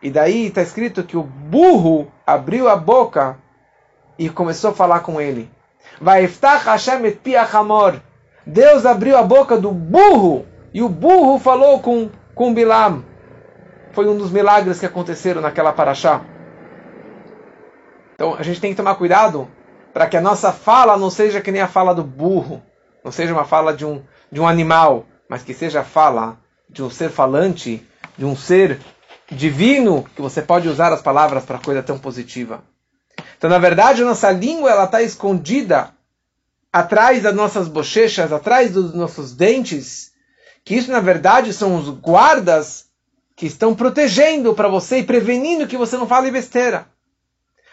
E 0.00 0.10
daí 0.10 0.46
está 0.46 0.62
escrito 0.62 1.04
que 1.04 1.14
o 1.14 1.22
burro 1.22 2.10
abriu 2.26 2.70
a 2.70 2.74
boca 2.74 3.38
e 4.18 4.30
começou 4.30 4.70
a 4.70 4.74
falar 4.74 5.00
com 5.00 5.20
ele. 5.20 5.50
Deus 8.46 8.86
abriu 8.86 9.18
a 9.18 9.22
boca 9.22 9.58
do 9.58 9.70
burro 9.70 10.46
e 10.72 10.82
o 10.82 10.88
burro 10.88 11.38
falou 11.38 11.80
com, 11.80 12.08
com 12.34 12.54
Bilam. 12.54 13.04
Foi 13.92 14.08
um 14.08 14.16
dos 14.16 14.30
milagres 14.30 14.80
que 14.80 14.86
aconteceram 14.86 15.42
naquela 15.42 15.74
paraxá. 15.74 16.22
Então 18.14 18.34
a 18.34 18.42
gente 18.42 18.58
tem 18.58 18.70
que 18.70 18.76
tomar 18.78 18.94
cuidado 18.94 19.46
para 19.92 20.06
que 20.06 20.16
a 20.16 20.20
nossa 20.22 20.50
fala 20.50 20.96
não 20.96 21.10
seja 21.10 21.42
que 21.42 21.52
nem 21.52 21.60
a 21.60 21.68
fala 21.68 21.94
do 21.94 22.02
burro, 22.02 22.62
não 23.04 23.12
seja 23.12 23.32
uma 23.32 23.44
fala 23.44 23.74
de 23.74 23.84
um, 23.84 24.02
de 24.30 24.40
um 24.40 24.46
animal, 24.46 25.06
mas 25.28 25.42
que 25.42 25.54
seja 25.54 25.80
a 25.80 25.84
fala 25.84 26.38
de 26.68 26.82
um 26.82 26.90
ser 26.90 27.10
falante, 27.10 27.86
de 28.16 28.24
um 28.24 28.36
ser 28.36 28.80
divino, 29.30 30.04
que 30.14 30.22
você 30.22 30.42
pode 30.42 30.68
usar 30.68 30.92
as 30.92 31.02
palavras 31.02 31.44
para 31.44 31.58
coisa 31.58 31.82
tão 31.82 31.98
positiva. 31.98 32.62
Então, 33.36 33.48
na 33.48 33.58
verdade, 33.58 34.02
a 34.02 34.06
nossa 34.06 34.30
língua 34.30 34.70
ela 34.70 34.84
está 34.84 35.02
escondida 35.02 35.90
atrás 36.72 37.22
das 37.22 37.34
nossas 37.34 37.68
bochechas, 37.68 38.32
atrás 38.32 38.72
dos 38.72 38.94
nossos 38.94 39.34
dentes, 39.34 40.12
que 40.64 40.74
isso, 40.74 40.90
na 40.90 41.00
verdade, 41.00 41.52
são 41.52 41.76
os 41.76 41.88
guardas 41.88 42.86
que 43.36 43.46
estão 43.46 43.74
protegendo 43.74 44.54
para 44.54 44.68
você 44.68 44.98
e 44.98 45.04
prevenindo 45.04 45.66
que 45.66 45.76
você 45.76 45.96
não 45.96 46.06
fale 46.06 46.30
besteira. 46.30 46.86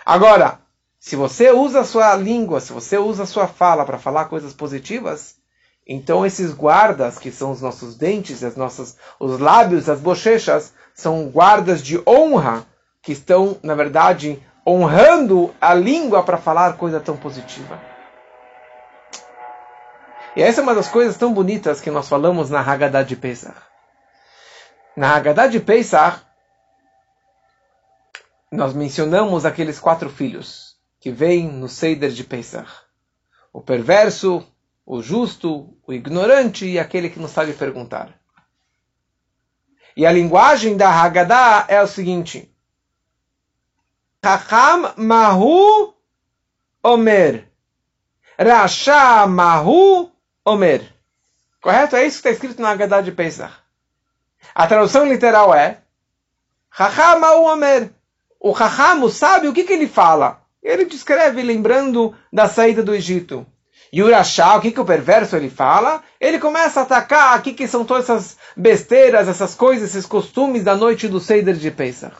Agora, 0.05 0.59
se 0.99 1.15
você 1.15 1.49
usa 1.49 1.79
a 1.79 1.85
sua 1.85 2.13
língua, 2.15 2.59
se 2.59 2.73
você 2.73 2.97
usa 2.97 3.23
a 3.23 3.27
sua 3.27 3.47
fala 3.47 3.85
para 3.85 3.97
falar 3.97 4.25
coisas 4.25 4.53
positivas, 4.53 5.37
então 5.87 6.25
esses 6.25 6.53
guardas, 6.53 7.17
que 7.17 7.31
são 7.31 7.51
os 7.51 7.61
nossos 7.61 7.95
dentes, 7.95 8.43
as 8.43 8.57
nossas, 8.57 8.97
os 9.17 9.39
lábios, 9.39 9.89
as 9.89 10.01
bochechas, 10.01 10.73
são 10.93 11.29
guardas 11.29 11.81
de 11.81 12.01
honra 12.05 12.65
que 13.01 13.13
estão, 13.13 13.57
na 13.63 13.75
verdade, 13.75 14.43
honrando 14.67 15.55
a 15.59 15.73
língua 15.73 16.21
para 16.21 16.37
falar 16.37 16.75
coisa 16.75 16.99
tão 16.99 17.15
positiva. 17.15 17.79
E 20.35 20.43
essa 20.43 20.59
é 20.59 20.63
uma 20.63 20.75
das 20.75 20.89
coisas 20.89 21.17
tão 21.17 21.33
bonitas 21.33 21.79
que 21.79 21.89
nós 21.89 22.09
falamos 22.09 22.49
na 22.49 22.59
Haggadah 22.59 23.03
de 23.03 23.15
Pesach. 23.15 23.57
Na 24.97 25.15
Haggadah 25.15 25.47
de 25.47 25.61
Pesach, 25.61 26.21
nós 28.51 28.73
mencionamos 28.73 29.45
aqueles 29.45 29.79
quatro 29.79 30.09
filhos 30.09 30.68
que 30.99 31.11
vêm 31.11 31.47
no 31.47 31.69
Seider 31.69 32.11
de 32.11 32.23
Pesach. 32.23 32.69
O 33.53 33.61
perverso, 33.61 34.45
o 34.85 35.01
justo, 35.01 35.75
o 35.85 35.93
ignorante 35.93 36.65
e 36.65 36.77
aquele 36.77 37.09
que 37.09 37.19
não 37.19 37.27
sabe 37.27 37.53
perguntar. 37.53 38.19
E 39.95 40.05
a 40.05 40.11
linguagem 40.11 40.77
da 40.77 40.89
Haggadah 40.89 41.65
é 41.67 41.81
o 41.81 41.87
seguinte: 41.87 42.53
Chacham 44.23 44.93
Mahu 44.97 45.93
Omer. 46.83 47.49
Rasha 48.37 49.27
Mahu 49.27 50.11
Omer. 50.45 50.93
Correto? 51.61 51.95
É 51.95 52.05
isso 52.05 52.21
que 52.21 52.29
está 52.29 52.31
escrito 52.31 52.61
na 52.61 52.71
Haggadah 52.71 53.01
de 53.01 53.11
Pesach. 53.11 53.53
A 54.55 54.67
tradução 54.67 55.05
literal 55.05 55.53
é 55.53 55.81
Chacham 56.71 57.19
Mahu 57.19 57.43
Omer. 57.45 57.91
O 58.39 58.55
Chacham, 58.55 59.03
o 59.03 59.09
sábio, 59.09 59.51
o 59.51 59.53
que, 59.53 59.65
que 59.65 59.73
ele 59.73 59.87
fala? 59.87 60.38
Ele 60.61 60.85
descreve 60.85 61.41
lembrando 61.41 62.15
da 62.31 62.47
saída 62.47 62.83
do 62.83 62.93
Egito. 62.93 63.45
E 63.91 64.03
o 64.03 64.11
Rashá, 64.11 64.55
o 64.55 64.61
que, 64.61 64.71
que 64.71 64.79
o 64.79 64.85
perverso 64.85 65.35
ele 65.35 65.49
fala? 65.49 66.03
Ele 66.19 66.37
começa 66.37 66.79
a 66.79 66.83
atacar 66.83 67.39
o 67.39 67.41
que, 67.41 67.67
são 67.67 67.83
todas 67.83 68.03
essas 68.03 68.37
besteiras, 68.55 69.27
essas 69.27 69.55
coisas, 69.55 69.89
esses 69.89 70.05
costumes 70.05 70.63
da 70.63 70.75
noite 70.75 71.07
do 71.07 71.19
Seider 71.19 71.55
de 71.55 71.71
Pesach. 71.71 72.15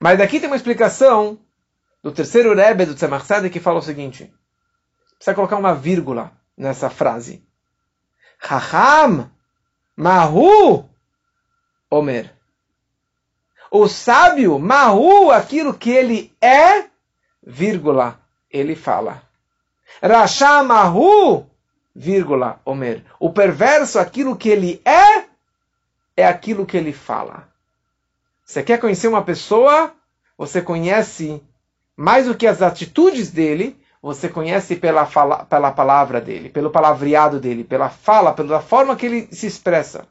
Mas 0.00 0.18
daqui 0.18 0.40
tem 0.40 0.48
uma 0.48 0.56
explicação 0.56 1.38
do 2.02 2.10
terceiro 2.10 2.54
Rebbe 2.54 2.86
do 2.86 2.94
Tzemach 2.94 3.48
que 3.50 3.60
fala 3.60 3.78
o 3.78 3.82
seguinte. 3.82 4.32
Precisa 5.16 5.34
colocar 5.34 5.56
uma 5.56 5.74
vírgula 5.74 6.32
nessa 6.56 6.90
frase. 6.90 7.46
Chacham 8.42 9.30
Mahu 9.96 10.88
Omer. 11.88 12.33
O 13.76 13.88
sábio, 13.88 14.56
Mahu, 14.56 15.32
aquilo 15.32 15.74
que 15.74 15.90
ele 15.90 16.32
é, 16.40 16.84
vírgula, 17.44 18.20
ele 18.48 18.76
fala. 18.76 19.20
Rasha 20.00 20.62
Mahu, 20.62 21.44
vírgula, 21.92 22.60
Omer. 22.64 23.02
O 23.18 23.32
perverso, 23.32 23.98
aquilo 23.98 24.36
que 24.36 24.48
ele 24.48 24.80
é, 24.84 25.24
é 26.16 26.24
aquilo 26.24 26.64
que 26.64 26.76
ele 26.76 26.92
fala. 26.92 27.48
Você 28.44 28.62
quer 28.62 28.78
conhecer 28.78 29.08
uma 29.08 29.24
pessoa? 29.24 29.92
Você 30.38 30.62
conhece 30.62 31.42
mais 31.96 32.26
do 32.26 32.36
que 32.36 32.46
as 32.46 32.62
atitudes 32.62 33.32
dele, 33.32 33.76
você 34.00 34.28
conhece 34.28 34.76
pela, 34.76 35.04
fala, 35.04 35.46
pela 35.46 35.72
palavra 35.72 36.20
dele, 36.20 36.48
pelo 36.48 36.70
palavreado 36.70 37.40
dele, 37.40 37.64
pela 37.64 37.90
fala, 37.90 38.32
pela 38.32 38.60
forma 38.60 38.94
que 38.94 39.06
ele 39.06 39.28
se 39.32 39.48
expressa. 39.48 40.06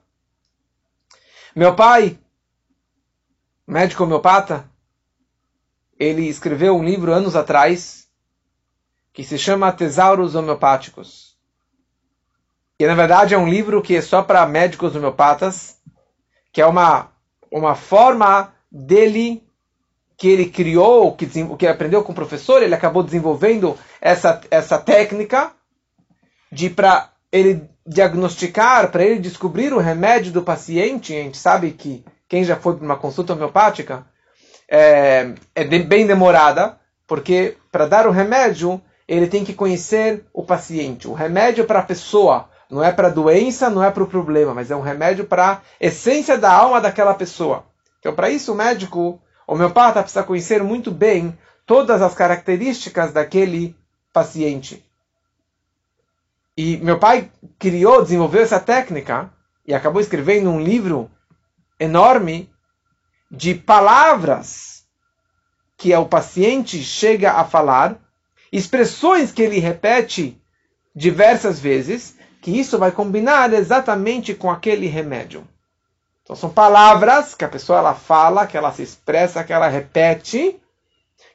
Meu 1.56 1.74
pai, 1.78 2.20
médico 3.68 4.04
homeopata, 4.04 4.70
ele 6.00 6.28
escreveu 6.28 6.76
um 6.76 6.84
livro 6.84 7.14
anos 7.14 7.36
atrás 7.36 8.08
que 9.12 9.24
se 9.24 9.38
chama 9.38 9.72
Tesauros 9.72 10.36
Homeopáticos. 10.36 11.38
E 12.80 12.88
na 12.88 12.96
verdade 12.96 13.34
é 13.34 13.38
um 13.38 13.48
livro 13.48 13.82
que 13.82 13.96
é 13.96 14.02
só 14.02 14.24
para 14.24 14.46
médicos 14.46 14.96
homeopatas, 14.96 15.78
que 16.52 16.62
é 16.62 16.66
uma 16.66 17.14
uma 17.54 17.76
forma 17.76 18.52
dele 18.72 19.44
que 20.18 20.28
ele 20.28 20.50
criou, 20.50 21.16
que, 21.16 21.28
que 21.28 21.68
aprendeu 21.68 22.04
com 22.04 22.12
o 22.12 22.16
professor, 22.16 22.64
ele 22.64 22.74
acabou 22.74 23.04
desenvolvendo 23.04 23.78
essa, 24.02 24.42
essa 24.50 24.80
técnica 24.80 25.52
de 26.52 26.70
para 26.70 27.12
ele 27.32 27.70
diagnosticar, 27.86 28.92
para 28.92 29.04
ele 29.04 29.20
descobrir 29.20 29.74
o 29.74 29.80
remédio 29.80 30.32
do 30.32 30.42
paciente. 30.42 31.14
A 31.14 31.22
gente 31.22 31.38
sabe 31.38 31.72
que 31.72 32.04
quem 32.34 32.44
já 32.44 32.56
foi 32.56 32.76
para 32.76 32.84
uma 32.84 32.98
consulta 32.98 33.34
homeopática 33.34 34.08
é, 34.68 35.36
é 35.54 35.64
de, 35.64 35.84
bem 35.84 36.08
demorada, 36.08 36.80
porque 37.06 37.58
para 37.72 37.86
dar 37.86 38.08
o 38.08 38.12
remédio 38.12 38.82
ele 39.08 39.28
tem 39.28 39.46
que 39.46 39.54
conhecer 39.54 40.26
o 40.34 40.44
paciente. 40.44 41.08
O 41.08 41.14
remédio 41.14 41.64
para 41.66 41.78
a 41.78 41.84
pessoa, 41.84 42.50
não 42.72 42.84
é 42.84 42.92
para 42.92 43.10
a 43.10 43.12
doença, 43.12 43.70
não 43.70 43.84
é 43.84 43.92
para 43.92 44.02
o 44.02 44.08
problema, 44.08 44.52
mas 44.52 44.72
é 44.72 44.76
um 44.76 44.82
remédio 44.82 45.26
para 45.26 45.52
a 45.52 45.62
essência 45.80 46.36
da 46.36 46.52
alma 46.52 46.82
daquela 46.82 47.14
pessoa. 47.14 47.66
Então, 48.00 48.16
para 48.16 48.32
isso, 48.32 48.52
o 48.52 48.56
médico 48.56 49.22
homeopata 49.46 50.02
precisa 50.02 50.24
conhecer 50.24 50.64
muito 50.64 50.90
bem 50.90 51.38
todas 51.68 52.02
as 52.02 52.16
características 52.16 53.14
daquele 53.14 53.76
paciente. 54.12 54.84
E 56.58 56.78
meu 56.78 56.98
pai 56.98 57.30
criou, 57.60 58.02
desenvolveu 58.02 58.42
essa 58.42 58.60
técnica 58.60 59.30
e 59.68 59.72
acabou 59.72 60.02
escrevendo 60.02 60.50
um 60.50 60.60
livro 60.60 61.12
enorme 61.84 62.50
de 63.30 63.54
palavras 63.54 64.86
que 65.78 65.94
o 65.94 66.06
paciente 66.06 66.82
chega 66.82 67.34
a 67.34 67.44
falar, 67.44 68.00
expressões 68.52 69.32
que 69.32 69.42
ele 69.42 69.60
repete 69.60 70.42
diversas 70.96 71.60
vezes, 71.60 72.16
que 72.42 72.58
isso 72.58 72.78
vai 72.78 72.92
combinar 72.92 73.52
exatamente 73.52 74.34
com 74.34 74.50
aquele 74.50 74.88
remédio. 74.88 75.46
Então 76.22 76.36
são 76.36 76.50
palavras 76.50 77.36
que 77.36 77.44
a 77.44 77.50
pessoa 77.50 77.80
ela 77.80 77.94
fala, 77.94 78.48
que 78.48 78.56
ela 78.56 78.72
se 78.72 78.82
expressa, 78.82 79.44
que 79.44 79.52
ela 79.52 79.68
repete, 79.68 80.58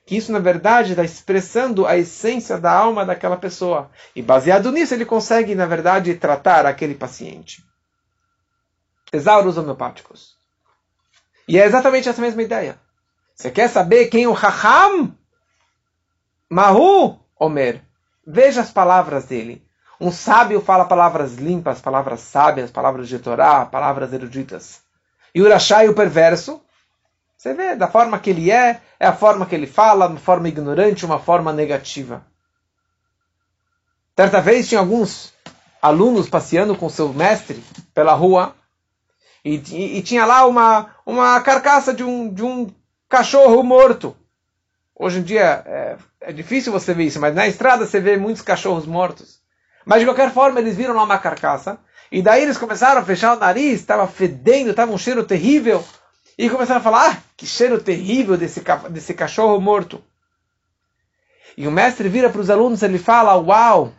que 0.06 0.16
isso 0.16 0.32
na 0.32 0.38
verdade 0.38 0.92
está 0.92 1.04
expressando 1.04 1.86
a 1.86 1.98
essência 1.98 2.56
da 2.58 2.72
alma 2.72 3.04
daquela 3.04 3.36
pessoa. 3.36 3.90
E 4.16 4.22
baseado 4.22 4.72
nisso 4.72 4.94
ele 4.94 5.04
consegue 5.04 5.54
na 5.54 5.66
verdade 5.66 6.14
tratar 6.14 6.64
aquele 6.64 6.94
paciente. 6.94 7.62
Tesauros 9.10 9.58
homeopáticos. 9.58 10.37
E 11.48 11.58
é 11.58 11.64
exatamente 11.64 12.08
essa 12.08 12.20
mesma 12.20 12.42
ideia. 12.42 12.78
Você 13.34 13.50
quer 13.50 13.68
saber 13.68 14.06
quem 14.06 14.24
é 14.24 14.28
o 14.28 14.32
Raham? 14.32 15.14
Mahu 16.50 17.18
Omer. 17.40 17.82
Veja 18.26 18.60
as 18.60 18.70
palavras 18.70 19.24
dele. 19.24 19.66
Um 19.98 20.12
sábio 20.12 20.60
fala 20.60 20.84
palavras 20.84 21.36
limpas, 21.36 21.80
palavras 21.80 22.20
sábias, 22.20 22.70
palavras 22.70 23.08
de 23.08 23.18
Torá, 23.18 23.64
palavras 23.64 24.12
eruditas. 24.12 24.82
E 25.34 25.40
o 25.40 25.48
Rashai, 25.48 25.88
o 25.88 25.94
perverso, 25.94 26.60
você 27.36 27.54
vê, 27.54 27.74
da 27.74 27.88
forma 27.88 28.18
que 28.18 28.30
ele 28.30 28.50
é, 28.50 28.80
é 28.98 29.06
a 29.06 29.12
forma 29.12 29.46
que 29.46 29.54
ele 29.54 29.66
fala, 29.66 30.08
uma 30.08 30.18
forma 30.18 30.48
ignorante, 30.48 31.06
uma 31.06 31.18
forma 31.18 31.52
negativa. 31.52 32.26
Certa 34.16 34.40
vez 34.40 34.68
tinha 34.68 34.80
alguns 34.80 35.32
alunos 35.80 36.28
passeando 36.28 36.76
com 36.76 36.88
seu 36.88 37.12
mestre 37.12 37.62
pela 37.94 38.12
rua 38.12 38.54
e, 39.44 39.98
e, 39.98 40.02
tinha 40.02 40.24
lá 40.24 40.46
uma, 40.46 40.90
uma 41.06 41.40
carcaça 41.40 41.94
de 41.94 42.02
um, 42.02 42.32
de 42.32 42.42
um 42.42 42.68
cachorro 43.08 43.62
morto. 43.62 44.16
Hoje 44.94 45.20
em 45.20 45.22
dia 45.22 45.62
é, 45.64 45.96
é 46.20 46.32
difícil 46.32 46.72
você 46.72 46.92
ver 46.92 47.04
isso, 47.04 47.20
mas 47.20 47.34
na 47.34 47.46
estrada 47.46 47.86
você 47.86 48.00
vê 48.00 48.16
muitos 48.16 48.42
cachorros 48.42 48.86
mortos. 48.86 49.38
Mas 49.84 50.00
de 50.00 50.06
qualquer 50.06 50.30
forma, 50.32 50.60
eles 50.60 50.76
viram 50.76 50.94
lá 50.94 51.02
uma 51.02 51.18
carcaça. 51.18 51.78
E 52.12 52.20
daí 52.20 52.42
eles 52.42 52.58
começaram 52.58 53.00
a 53.00 53.04
fechar 53.04 53.36
o 53.36 53.40
nariz, 53.40 53.80
estava 53.80 54.06
fedendo, 54.06 54.70
estava 54.70 54.92
um 54.92 54.98
cheiro 54.98 55.24
terrível. 55.24 55.84
E 56.36 56.50
começaram 56.50 56.80
a 56.80 56.84
falar: 56.84 57.10
ah, 57.10 57.22
que 57.36 57.46
cheiro 57.46 57.80
terrível 57.80 58.36
desse, 58.36 58.62
desse 58.90 59.14
cachorro 59.14 59.60
morto. 59.60 60.02
E 61.56 61.66
o 61.66 61.72
mestre 61.72 62.08
vira 62.08 62.28
para 62.28 62.40
os 62.40 62.50
alunos 62.50 62.82
e 62.82 62.98
fala: 62.98 63.36
Uau, 63.36 63.94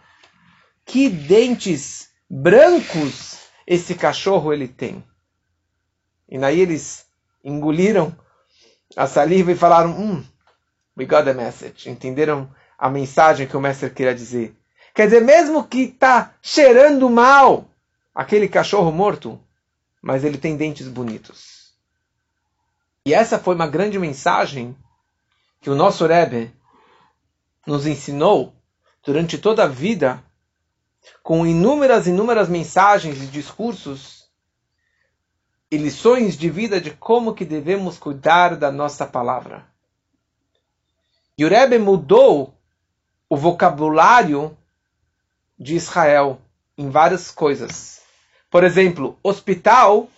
que 0.85 1.09
dentes 1.09 2.09
brancos 2.29 3.39
esse 3.65 3.95
cachorro 3.95 4.53
ele 4.53 4.67
tem. 4.67 5.03
E 6.29 6.37
daí 6.37 6.59
eles 6.61 7.05
engoliram 7.43 8.15
a 8.95 9.07
saliva 9.07 9.51
e 9.51 9.55
falaram: 9.55 9.91
Hum, 9.91 10.23
we 10.95 11.05
got 11.05 11.23
the 11.25 11.33
message. 11.33 11.89
Entenderam 11.89 12.49
a 12.77 12.89
mensagem 12.89 13.47
que 13.47 13.57
o 13.57 13.61
mestre 13.61 13.89
queria 13.89 14.13
dizer. 14.13 14.55
Quer 14.93 15.05
dizer, 15.05 15.21
mesmo 15.21 15.67
que 15.67 15.81
está 15.81 16.33
cheirando 16.41 17.09
mal 17.09 17.69
aquele 18.13 18.47
cachorro 18.47 18.91
morto, 18.91 19.39
mas 20.01 20.23
ele 20.23 20.37
tem 20.37 20.55
dentes 20.55 20.87
bonitos. 20.87 21.73
E 23.05 23.13
essa 23.13 23.39
foi 23.39 23.55
uma 23.55 23.67
grande 23.67 23.97
mensagem 23.97 24.75
que 25.61 25.69
o 25.69 25.75
nosso 25.75 26.05
Rebbe 26.05 26.53
nos 27.65 27.87
ensinou 27.87 28.53
durante 29.03 29.37
toda 29.37 29.63
a 29.63 29.67
vida, 29.67 30.23
com 31.23 31.45
inúmeras, 31.45 32.07
inúmeras 32.07 32.49
mensagens 32.49 33.21
e 33.21 33.27
discursos 33.27 34.18
e 35.71 35.77
lições 35.77 36.37
de 36.37 36.49
vida 36.49 36.81
de 36.81 36.91
como 36.91 37.33
que 37.33 37.45
devemos 37.45 37.97
cuidar 37.97 38.55
da 38.55 38.71
nossa 38.71 39.05
palavra. 39.05 39.65
E 41.37 41.45
o 41.45 41.49
Rebbe 41.49 41.77
mudou 41.77 42.53
o 43.29 43.37
vocabulário 43.37 44.57
de 45.57 45.75
Israel 45.75 46.41
em 46.77 46.89
várias 46.89 47.29
coisas. 47.29 48.01
Por 48.49 48.63
exemplo, 48.63 49.17
hospital 49.21 50.09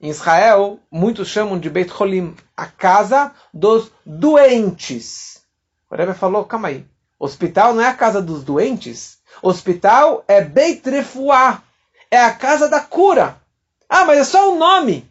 em 0.00 0.10
Israel, 0.10 0.78
muitos 0.90 1.28
chamam 1.28 1.58
de 1.58 1.68
Beit 1.68 1.90
Holim, 1.92 2.36
a 2.56 2.66
casa 2.66 3.34
dos 3.52 3.90
doentes. 4.04 5.42
O 5.90 5.96
Rebbe 5.96 6.14
falou, 6.14 6.44
calma 6.44 6.68
aí, 6.68 6.86
hospital 7.18 7.74
não 7.74 7.82
é 7.82 7.88
a 7.88 7.94
casa 7.94 8.22
dos 8.22 8.44
doentes, 8.44 9.18
hospital 9.42 10.22
é 10.28 10.40
Beit 10.40 10.88
Refuah, 10.88 11.62
é 12.10 12.20
a 12.20 12.32
casa 12.32 12.68
da 12.68 12.80
cura. 12.80 13.40
Ah, 13.88 14.04
mas 14.04 14.18
é 14.18 14.24
só 14.24 14.52
o 14.52 14.58
nome. 14.58 15.08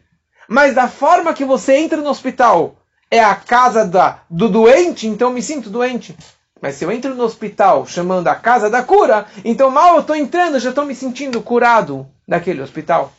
Mas 0.48 0.74
da 0.74 0.88
forma 0.88 1.34
que 1.34 1.44
você 1.44 1.76
entra 1.76 2.00
no 2.00 2.08
hospital 2.08 2.76
é 3.10 3.22
a 3.22 3.34
casa 3.34 3.84
da, 3.84 4.22
do 4.30 4.48
doente, 4.48 5.06
então 5.06 5.30
me 5.30 5.42
sinto 5.42 5.68
doente. 5.68 6.16
Mas 6.60 6.76
se 6.76 6.84
eu 6.84 6.92
entro 6.92 7.14
no 7.14 7.24
hospital 7.24 7.86
chamando 7.86 8.28
a 8.28 8.34
casa 8.34 8.68
da 8.68 8.82
cura, 8.82 9.26
então 9.44 9.70
mal 9.70 9.94
eu 9.94 10.00
estou 10.00 10.16
entrando, 10.16 10.58
já 10.58 10.70
estou 10.70 10.84
me 10.84 10.94
sentindo 10.94 11.40
curado 11.42 12.08
daquele 12.26 12.62
hospital. 12.62 13.12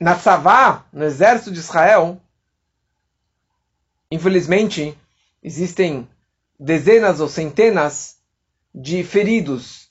Na 0.00 0.16
Tzavá, 0.16 0.84
no 0.92 1.04
exército 1.04 1.52
de 1.52 1.60
Israel, 1.60 2.20
infelizmente, 4.10 4.98
existem 5.42 6.08
dezenas 6.58 7.20
ou 7.20 7.28
centenas 7.28 8.16
de 8.74 9.04
feridos 9.04 9.81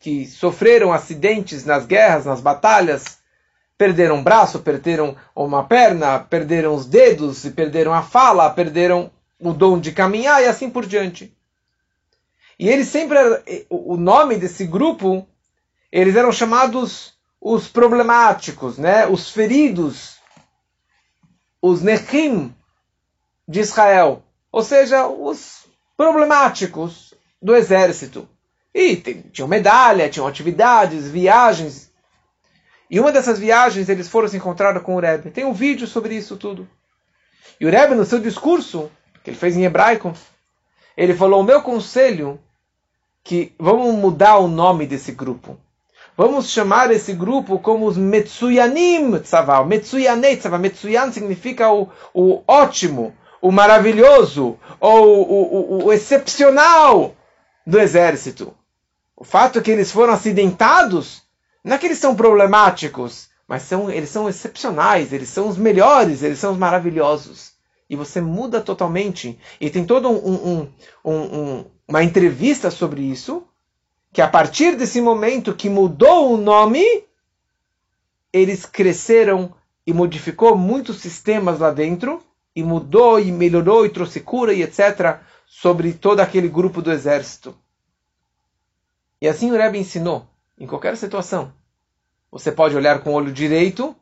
que 0.00 0.26
sofreram 0.26 0.92
acidentes 0.92 1.64
nas 1.64 1.84
guerras, 1.84 2.24
nas 2.24 2.40
batalhas, 2.40 3.18
perderam 3.76 4.16
um 4.16 4.22
braço, 4.22 4.58
perderam 4.60 5.14
uma 5.36 5.64
perna, 5.64 6.18
perderam 6.18 6.74
os 6.74 6.86
dedos, 6.86 7.46
perderam 7.50 7.92
a 7.92 8.02
fala, 8.02 8.50
perderam 8.50 9.10
o 9.38 9.52
dom 9.52 9.78
de 9.78 9.92
caminhar 9.92 10.42
e 10.42 10.46
assim 10.46 10.70
por 10.70 10.86
diante. 10.86 11.34
E 12.58 12.68
eles 12.68 12.88
sempre, 12.88 13.18
o 13.68 13.96
nome 13.96 14.36
desse 14.36 14.66
grupo, 14.66 15.26
eles 15.92 16.16
eram 16.16 16.32
chamados 16.32 17.14
os 17.40 17.68
problemáticos, 17.68 18.76
né? 18.76 19.06
os 19.06 19.30
feridos, 19.30 20.16
os 21.60 21.82
Nechim 21.82 22.54
de 23.48 23.60
Israel, 23.60 24.22
ou 24.52 24.62
seja, 24.62 25.06
os 25.06 25.66
problemáticos 25.96 27.14
do 27.40 27.54
exército. 27.54 28.28
E 28.74 28.96
tinham 29.32 29.48
medalha, 29.48 30.08
tinham 30.08 30.26
atividades, 30.26 31.08
viagens. 31.08 31.90
E 32.88 32.98
uma 33.00 33.12
dessas 33.12 33.38
viagens 33.38 33.88
eles 33.88 34.08
foram 34.08 34.28
se 34.28 34.36
encontrar 34.36 34.78
com 34.80 34.96
o 34.96 35.00
Rebbe. 35.00 35.30
Tem 35.30 35.44
um 35.44 35.52
vídeo 35.52 35.86
sobre 35.86 36.14
isso 36.14 36.36
tudo. 36.36 36.68
E 37.60 37.66
o 37.66 37.70
Rebbe, 37.70 37.94
no 37.94 38.04
seu 38.04 38.18
discurso, 38.18 38.90
que 39.22 39.30
ele 39.30 39.36
fez 39.36 39.56
em 39.56 39.64
hebraico, 39.64 40.12
ele 40.96 41.14
falou: 41.14 41.40
o 41.40 41.44
meu 41.44 41.62
conselho 41.62 42.40
que 43.22 43.52
vamos 43.58 43.94
mudar 43.94 44.38
o 44.38 44.48
nome 44.48 44.86
desse 44.86 45.12
grupo. 45.12 45.58
Vamos 46.16 46.50
chamar 46.50 46.90
esse 46.90 47.12
grupo 47.12 47.58
como 47.58 47.86
os 47.86 47.96
Metsuyanim 47.96 49.18
Tzavah. 49.20 49.64
Metsuyanei 49.64 50.36
Tzavah. 50.36 50.58
Metsuyan 50.58 51.12
significa 51.12 51.72
o, 51.72 51.88
o 52.12 52.42
ótimo, 52.46 53.14
o 53.40 53.50
maravilhoso, 53.50 54.58
ou 54.78 55.30
o, 55.30 55.82
o, 55.82 55.84
o 55.86 55.92
excepcional 55.92 57.14
do 57.66 57.78
exército. 57.78 58.54
O 59.20 59.24
fato 59.24 59.58
é 59.58 59.62
que 59.62 59.70
eles 59.70 59.92
foram 59.92 60.14
acidentados, 60.14 61.22
não 61.62 61.76
é 61.76 61.78
que 61.78 61.86
eles 61.86 61.98
são 61.98 62.16
problemáticos, 62.16 63.28
mas 63.46 63.62
são, 63.62 63.90
eles 63.90 64.08
são 64.08 64.26
excepcionais, 64.28 65.12
eles 65.12 65.28
são 65.28 65.46
os 65.46 65.58
melhores, 65.58 66.22
eles 66.22 66.38
são 66.38 66.52
os 66.52 66.58
maravilhosos 66.58 67.52
e 67.90 67.94
você 67.94 68.18
muda 68.18 68.62
totalmente. 68.62 69.38
E 69.60 69.68
tem 69.68 69.84
toda 69.84 70.08
um, 70.08 70.14
um, 70.14 70.72
um, 71.04 71.64
uma 71.86 72.02
entrevista 72.02 72.70
sobre 72.70 73.02
isso, 73.02 73.42
que 74.10 74.22
a 74.22 74.28
partir 74.28 74.74
desse 74.74 75.02
momento 75.02 75.54
que 75.54 75.68
mudou 75.68 76.32
o 76.32 76.36
nome, 76.38 76.82
eles 78.32 78.64
cresceram 78.64 79.52
e 79.86 79.92
modificou 79.92 80.56
muitos 80.56 80.98
sistemas 81.00 81.58
lá 81.58 81.70
dentro, 81.70 82.22
e 82.56 82.62
mudou 82.62 83.20
e 83.20 83.30
melhorou 83.30 83.84
e 83.84 83.90
trouxe 83.90 84.20
cura 84.20 84.54
e 84.54 84.62
etc. 84.62 85.18
sobre 85.46 85.92
todo 85.92 86.20
aquele 86.20 86.48
grupo 86.48 86.80
do 86.80 86.90
exército. 86.90 87.54
E 89.20 89.28
assim 89.28 89.50
o 89.50 89.56
Rebbe 89.56 89.78
ensinou, 89.78 90.26
em 90.58 90.66
qualquer 90.66 90.96
situação. 90.96 91.52
Você 92.30 92.50
pode 92.50 92.76
olhar 92.76 93.00
com 93.00 93.10
o 93.10 93.14
olho 93.14 93.32
direito, 93.32 93.94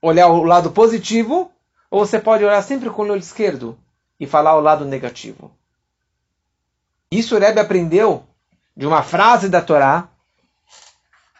olhar 0.00 0.28
o 0.28 0.42
lado 0.44 0.70
positivo 0.70 1.50
ou 1.90 2.06
você 2.06 2.18
pode 2.18 2.44
olhar 2.44 2.62
sempre 2.62 2.88
com 2.88 3.02
o 3.02 3.10
olho 3.10 3.18
esquerdo 3.18 3.78
e 4.18 4.26
falar 4.26 4.56
o 4.56 4.60
lado 4.60 4.84
negativo. 4.84 5.50
Isso 7.10 7.36
o 7.36 7.38
Rebbe 7.38 7.60
aprendeu 7.60 8.24
de 8.76 8.86
uma 8.86 9.02
frase 9.02 9.48
da 9.48 9.60
Torá, 9.60 10.08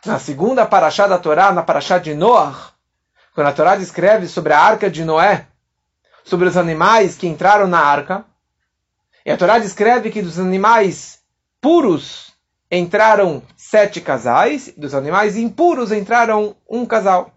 na 0.05 0.19
segunda 0.19 0.67
paraxá 0.67 1.07
da 1.07 1.19
Torá, 1.19 1.53
na 1.53 1.63
paraxá 1.63 1.99
de 1.99 2.13
Noah, 2.15 2.73
quando 3.35 3.47
a 3.47 3.53
Torá 3.53 3.77
descreve 3.77 4.27
sobre 4.27 4.53
a 4.53 4.59
arca 4.59 4.91
de 4.91 5.05
Noé, 5.05 5.47
sobre 6.25 6.49
os 6.49 6.57
animais 6.57 7.17
que 7.17 7.29
entraram 7.29 7.67
na 7.67 7.79
arca, 7.79 8.25
e 9.25 9.31
a 9.31 9.37
Torá 9.37 9.59
descreve 9.59 10.11
que 10.11 10.23
dos 10.23 10.39
animais 10.39 11.21
puros 11.61 12.30
entraram 12.71 13.43
sete 13.57 14.01
casais, 14.01 14.73
dos 14.77 14.95
animais 14.95 15.37
impuros 15.37 15.91
entraram 15.91 16.55
um 16.69 16.87
casal. 16.87 17.33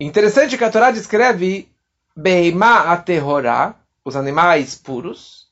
Interessante 0.00 0.58
que 0.58 0.64
a 0.64 0.70
Torá 0.70 0.90
descreve 0.90 1.68
Behemá 2.14 2.92
aterrorá, 2.92 3.76
os 4.04 4.16
animais 4.16 4.74
puros. 4.74 5.46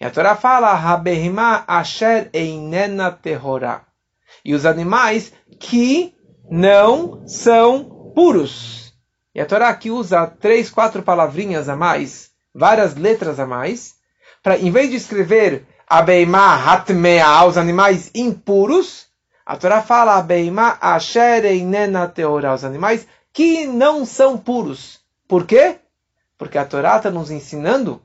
E 0.00 0.04
a 0.04 0.10
Torá 0.10 0.34
fala 0.34 0.72
Habehemá 0.72 1.64
asher 1.66 2.30
einena 2.32 3.12
terrorá. 3.12 3.82
E 4.44 4.54
os 4.54 4.66
animais 4.66 5.32
que 5.60 6.14
não 6.50 7.26
são 7.26 8.12
puros. 8.14 8.92
E 9.34 9.40
a 9.40 9.46
Torá 9.46 9.68
aqui 9.68 9.90
usa 9.90 10.26
três, 10.26 10.70
quatro 10.70 11.02
palavrinhas 11.02 11.68
a 11.68 11.76
mais, 11.76 12.30
várias 12.54 12.94
letras 12.94 13.40
a 13.40 13.46
mais, 13.46 13.94
para 14.42 14.58
em 14.58 14.70
vez 14.70 14.90
de 14.90 14.96
escrever 14.96 15.66
Abeimá 15.86 16.54
hatmea, 16.56 17.44
os 17.44 17.58
animais 17.58 18.10
impuros, 18.14 19.06
a 19.44 19.56
Torá 19.56 19.82
fala 19.82 20.16
Abeimá 20.16 20.78
asher 20.80 21.44
einena 21.44 22.08
terrorá, 22.08 22.54
os 22.54 22.64
animais 22.64 23.06
que 23.32 23.66
não 23.66 24.06
são 24.06 24.38
puros. 24.38 25.00
Por 25.28 25.46
quê? 25.46 25.78
Porque 26.38 26.56
a 26.56 26.64
Torá 26.64 26.96
está 26.96 27.10
nos 27.10 27.30
ensinando 27.30 28.00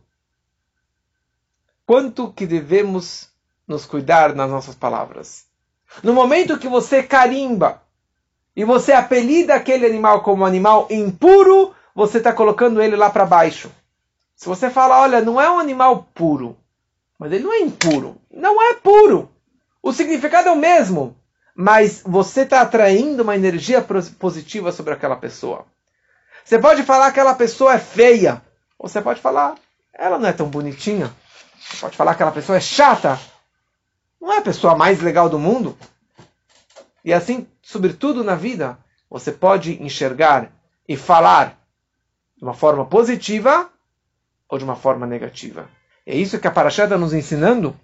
quanto 1.86 2.32
que 2.32 2.46
devemos 2.46 3.30
nos 3.68 3.86
cuidar 3.86 4.36
nas 4.36 4.50
nossas 4.50 4.76
palavras. 4.76 5.46
No 6.04 6.13
momento 6.13 6.60
que 6.60 6.68
você 6.68 7.02
carimba 7.02 7.82
e 8.56 8.63
você 8.63 8.92
apelida 8.92 9.56
aquele 9.56 9.86
animal 9.86 10.22
como 10.22 10.46
animal 10.46 10.88
impuro, 10.89 11.74
você 11.96 12.18
está 12.18 12.34
colocando 12.34 12.82
ele 12.82 12.96
lá 12.96 13.10
para 13.10 13.26
baixo. 13.26 13.72
Se 14.36 14.48
você 14.48 14.70
fala, 14.70 15.02
olha, 15.02 15.22
não 15.22 15.39
é 15.39 15.50
um 15.50 15.60
animal 15.60 16.08
puro, 16.13 16.58
mas 17.20 17.34
ele 17.34 17.44
não 17.44 17.54
é 17.54 17.60
impuro, 17.60 18.20
não 18.32 18.62
é 18.62 18.76
puro. 18.76 19.30
O 19.84 19.92
significado 19.92 20.48
é 20.48 20.52
o 20.52 20.56
mesmo, 20.56 21.18
mas 21.54 22.02
você 22.06 22.42
está 22.42 22.62
atraindo 22.62 23.24
uma 23.24 23.36
energia 23.36 23.86
positiva 24.18 24.72
sobre 24.72 24.94
aquela 24.94 25.18
pessoa. 25.18 25.66
Você 26.46 26.58
pode 26.58 26.84
falar 26.84 27.12
que 27.12 27.20
aquela 27.20 27.36
pessoa 27.36 27.74
é 27.74 27.80
feia, 27.80 28.42
ou 28.78 28.88
você 28.88 29.02
pode 29.02 29.20
falar, 29.20 29.56
ela 29.94 30.18
não 30.18 30.30
é 30.30 30.34
tão 30.34 30.50
bonitinha. 30.50 31.14
Você 31.60 31.78
pode 31.82 31.98
falar 31.98 32.12
que 32.12 32.24
aquela 32.24 32.32
pessoa 32.32 32.58
é 32.58 32.62
chata, 32.62 33.20
não 34.20 34.32
é 34.32 34.38
a 34.38 34.42
pessoa 34.42 34.76
mais 34.76 35.02
legal 35.02 35.30
do 35.30 35.38
mundo. 35.38 35.78
E 37.04 37.14
assim, 37.14 37.46
sobretudo 37.62 38.24
na 38.24 38.36
vida, 38.36 38.78
você 39.10 39.32
pode 39.32 39.82
enxergar 39.84 40.52
e 40.88 40.96
falar 40.96 41.60
de 42.38 42.44
uma 42.44 42.54
forma 42.54 42.86
positiva 42.86 43.70
ou 44.48 44.58
de 44.58 44.64
uma 44.64 44.76
forma 44.76 45.06
negativa. 45.06 45.70
É 46.10 46.15
isso 46.15 46.39
que 46.39 46.48
a 46.48 46.52
Parashá 46.52 46.86
está 46.86 46.98
nos 46.98 47.13
ensinando 47.13 47.80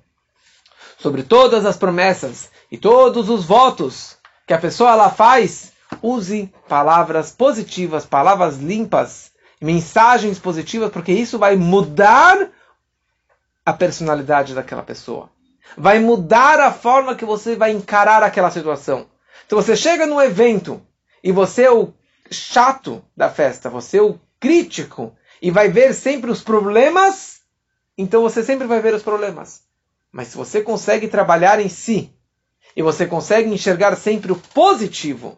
sobre 0.97 1.21
todas 1.21 1.63
as 1.63 1.77
promessas 1.77 2.49
e 2.71 2.75
todos 2.75 3.29
os 3.29 3.45
votos 3.45 4.17
que 4.47 4.53
a 4.53 4.57
pessoa 4.57 4.93
ela 4.93 5.11
faz. 5.11 5.73
Use 6.01 6.51
palavras 6.67 7.31
positivas, 7.31 8.03
palavras 8.03 8.57
limpas, 8.57 9.29
mensagens 9.61 10.39
positivas, 10.39 10.89
porque 10.89 11.11
isso 11.11 11.37
vai 11.37 11.55
mudar 11.55 12.49
a 13.63 13.71
personalidade 13.71 14.55
daquela 14.55 14.81
pessoa. 14.81 15.29
Vai 15.77 15.99
mudar 15.99 16.59
a 16.59 16.71
forma 16.71 17.13
que 17.13 17.25
você 17.25 17.55
vai 17.55 17.73
encarar 17.73 18.23
aquela 18.23 18.49
situação. 18.49 19.05
Então 19.45 19.61
você 19.61 19.75
chega 19.75 20.07
num 20.07 20.19
evento 20.19 20.81
e 21.23 21.31
você 21.31 21.65
é 21.65 21.71
o 21.71 21.93
chato 22.31 23.05
da 23.15 23.29
festa, 23.29 23.69
você 23.69 23.99
é 23.99 24.01
o 24.01 24.19
crítico 24.39 25.15
e 25.39 25.51
vai 25.51 25.69
ver 25.69 25.93
sempre 25.93 26.31
os 26.31 26.41
problemas, 26.41 27.34
então 27.97 28.21
você 28.21 28.43
sempre 28.43 28.67
vai 28.67 28.81
ver 28.81 28.93
os 28.93 29.03
problemas. 29.03 29.61
Mas 30.11 30.29
se 30.29 30.37
você 30.37 30.61
consegue 30.61 31.07
trabalhar 31.07 31.59
em 31.59 31.69
si 31.69 32.11
e 32.75 32.81
você 32.81 33.05
consegue 33.05 33.49
enxergar 33.49 33.95
sempre 33.95 34.31
o 34.31 34.35
positivo, 34.35 35.37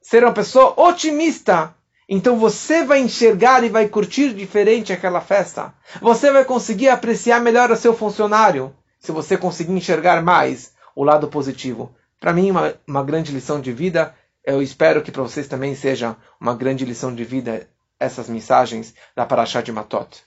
ser 0.00 0.24
uma 0.24 0.32
pessoa 0.32 0.74
otimista, 0.80 1.74
então 2.08 2.36
você 2.36 2.84
vai 2.84 3.00
enxergar 3.00 3.64
e 3.64 3.68
vai 3.68 3.88
curtir 3.88 4.34
diferente 4.34 4.92
aquela 4.92 5.20
festa. 5.20 5.72
Você 6.00 6.30
vai 6.30 6.44
conseguir 6.44 6.88
apreciar 6.88 7.40
melhor 7.40 7.70
o 7.70 7.76
seu 7.76 7.94
funcionário, 7.94 8.74
se 8.98 9.12
você 9.12 9.36
conseguir 9.36 9.72
enxergar 9.72 10.22
mais 10.22 10.72
o 10.94 11.04
lado 11.04 11.28
positivo. 11.28 11.94
Para 12.20 12.32
mim, 12.32 12.50
uma, 12.50 12.74
uma 12.86 13.02
grande 13.02 13.32
lição 13.32 13.60
de 13.60 13.72
vida. 13.72 14.14
Eu 14.44 14.60
espero 14.60 15.02
que 15.02 15.12
para 15.12 15.22
vocês 15.22 15.46
também 15.46 15.74
seja 15.74 16.16
uma 16.40 16.54
grande 16.54 16.84
lição 16.84 17.14
de 17.14 17.24
vida 17.24 17.68
essas 17.98 18.28
mensagens 18.28 18.94
da 19.14 19.24
Parashá 19.24 19.60
de 19.60 19.70
Matot. 19.70 20.24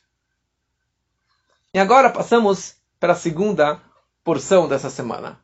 E 1.76 1.78
agora 1.78 2.10
passamos 2.10 2.76
para 3.02 3.12
a 3.12 3.18
segunda 3.18 3.82
porção 4.24 4.66
dessa 4.66 4.90
semana. 4.90 5.38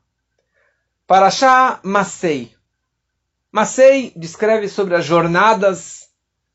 Parashá 1.06 1.82
Masei. 1.84 2.56
Masei 3.52 4.14
descreve 4.16 4.70
sobre 4.70 4.96
as 4.96 5.04
jornadas, 5.04 6.08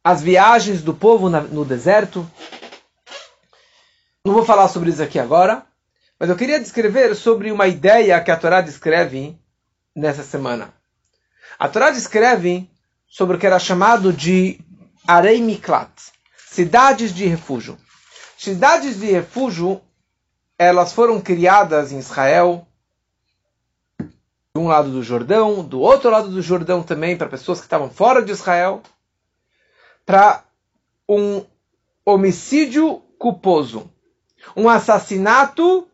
as 0.03 0.23
viagens 0.23 0.81
do 0.81 0.95
povo 0.95 1.29
no 1.29 1.62
deserto. 1.62 2.27
Não 4.25 4.33
vou 4.33 4.47
falar 4.47 4.69
sobre 4.69 4.89
isso 4.89 5.03
aqui 5.03 5.19
agora, 5.19 5.67
mas 6.19 6.31
eu 6.31 6.37
queria 6.37 6.59
descrever 6.59 7.15
sobre 7.15 7.53
uma 7.53 7.67
ideia 7.67 8.19
que 8.23 8.31
a 8.31 8.37
Torá 8.39 8.62
descreve 8.62 9.39
nessa 9.95 10.23
semana. 10.23 10.73
A 11.59 11.69
Torá 11.69 11.91
descreve 11.91 12.67
sobre 13.07 13.37
o 13.37 13.39
que 13.39 13.47
era 13.47 13.59
chamado 13.59 14.11
de 14.11 14.59
Arei 15.07 15.43
Miklat, 15.43 15.93
cidades 16.49 17.15
de 17.15 17.27
refúgio. 17.27 17.77
Cidades 18.37 19.01
de 19.01 19.07
refúgio, 19.07 19.81
elas 20.59 20.92
foram 20.92 21.20
criadas 21.20 21.90
em 21.90 21.99
Israel 21.99 22.66
de 23.99 24.61
um 24.61 24.68
lado 24.68 24.90
do 24.90 25.03
Jordão, 25.03 25.64
do 25.64 25.81
outro 25.81 26.11
lado 26.11 26.29
do 26.29 26.42
Jordão 26.42 26.83
também, 26.83 27.16
para 27.16 27.29
pessoas 27.29 27.59
que 27.59 27.66
estavam 27.66 27.90
fora 27.90 28.22
de 28.22 28.33
Israel, 28.33 28.83
para 30.05 30.44
um 31.09 31.44
homicídio 32.05 33.03
culposo, 33.18 33.90
um 34.57 34.68
assassinato 34.68 35.88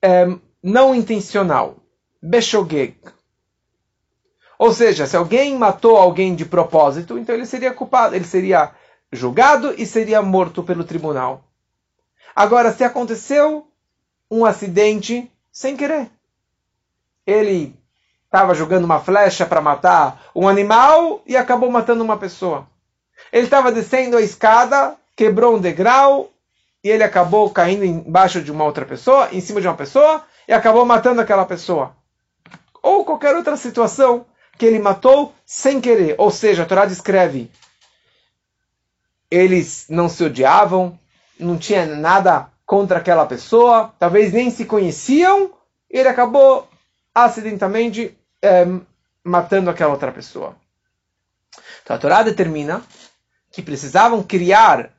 é, 0.00 0.26
não 0.62 0.94
intencional, 0.94 1.76
Beshogeg. 2.20 2.96
Ou 4.58 4.72
seja, 4.72 5.06
se 5.06 5.16
alguém 5.16 5.58
matou 5.58 5.96
alguém 5.96 6.34
de 6.34 6.44
propósito, 6.44 7.18
então 7.18 7.34
ele 7.34 7.46
seria 7.46 7.74
culpado, 7.74 8.14
ele 8.14 8.24
seria 8.24 8.72
julgado 9.12 9.74
e 9.76 9.84
seria 9.84 10.22
morto 10.22 10.62
pelo 10.62 10.84
tribunal. 10.84 11.44
Agora, 12.34 12.72
se 12.72 12.82
aconteceu 12.82 13.66
um 14.30 14.44
acidente 14.44 15.30
sem 15.52 15.76
querer, 15.76 16.10
ele 17.26 17.76
estava 18.24 18.54
jogando 18.54 18.84
uma 18.84 18.98
flecha 18.98 19.44
para 19.44 19.60
matar 19.60 20.22
um 20.34 20.48
animal 20.48 21.20
e 21.26 21.36
acabou 21.36 21.70
matando 21.70 22.02
uma 22.02 22.16
pessoa. 22.16 22.66
Ele 23.30 23.44
estava 23.44 23.70
descendo 23.70 24.16
a 24.16 24.22
escada, 24.22 24.96
quebrou 25.14 25.56
um 25.56 25.60
degrau 25.60 26.30
e 26.82 26.88
ele 26.88 27.04
acabou 27.04 27.50
caindo 27.50 27.84
embaixo 27.84 28.40
de 28.40 28.50
uma 28.50 28.64
outra 28.64 28.86
pessoa, 28.86 29.28
em 29.30 29.40
cima 29.40 29.60
de 29.60 29.68
uma 29.68 29.76
pessoa 29.76 30.24
e 30.48 30.52
acabou 30.52 30.86
matando 30.86 31.20
aquela 31.20 31.44
pessoa. 31.44 31.94
Ou 32.82 33.04
qualquer 33.04 33.36
outra 33.36 33.56
situação 33.56 34.24
que 34.56 34.64
ele 34.64 34.78
matou 34.78 35.32
sem 35.44 35.80
querer. 35.80 36.14
Ou 36.18 36.30
seja, 36.30 36.62
a 36.62 36.66
Torá 36.66 36.86
descreve 36.86 37.50
eles 39.32 39.86
não 39.88 40.10
se 40.10 40.22
odiavam, 40.22 40.98
não 41.40 41.56
tinha 41.56 41.86
nada 41.86 42.50
contra 42.66 42.98
aquela 42.98 43.24
pessoa, 43.24 43.94
talvez 43.98 44.30
nem 44.30 44.50
se 44.50 44.66
conheciam, 44.66 45.54
e 45.90 45.98
ele 45.98 46.08
acabou 46.08 46.68
acidentalmente 47.14 48.14
é, 48.42 48.66
matando 49.24 49.70
aquela 49.70 49.92
outra 49.92 50.12
pessoa. 50.12 50.54
Então 51.82 51.96
a 51.96 51.98
Torá 51.98 52.22
determina 52.22 52.82
que 53.50 53.62
precisavam 53.62 54.22
criar 54.22 54.92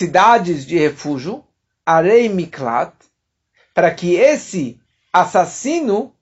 cidades 0.00 0.64
de 0.64 0.78
refúgio, 0.78 1.44
Arei 1.84 2.30
Miklat, 2.30 2.94
para 3.74 3.94
que 3.94 4.14
esse 4.14 4.80
assassino 5.12 6.14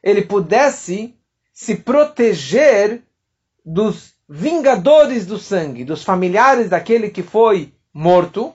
ele 0.00 0.22
pudesse 0.22 1.18
se 1.52 1.74
proteger 1.74 3.02
dos 3.64 4.15
vingadores 4.28 5.26
do 5.26 5.38
sangue, 5.38 5.84
dos 5.84 6.02
familiares 6.02 6.68
daquele 6.68 7.10
que 7.10 7.22
foi 7.22 7.72
morto. 7.92 8.54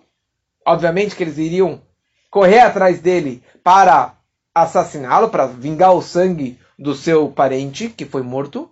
Obviamente 0.65 1.15
que 1.15 1.23
eles 1.23 1.38
iriam 1.38 1.81
correr 2.29 2.60
atrás 2.60 2.99
dele 2.99 3.43
para 3.63 4.15
assassiná-lo, 4.53 5.29
para 5.29 5.47
vingar 5.47 5.93
o 5.93 6.01
sangue 6.01 6.60
do 6.77 6.93
seu 6.93 7.29
parente 7.29 7.89
que 7.89 8.05
foi 8.05 8.21
morto. 8.21 8.69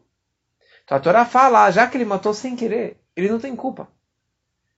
Então 0.83 0.97
a 0.97 1.01
Torá 1.01 1.25
fala, 1.25 1.65
ah, 1.65 1.71
já 1.71 1.87
que 1.87 1.97
ele 1.97 2.05
matou 2.05 2.33
sem 2.33 2.55
querer, 2.55 2.97
ele 3.15 3.29
não 3.29 3.39
tem 3.39 3.55
culpa. 3.55 3.87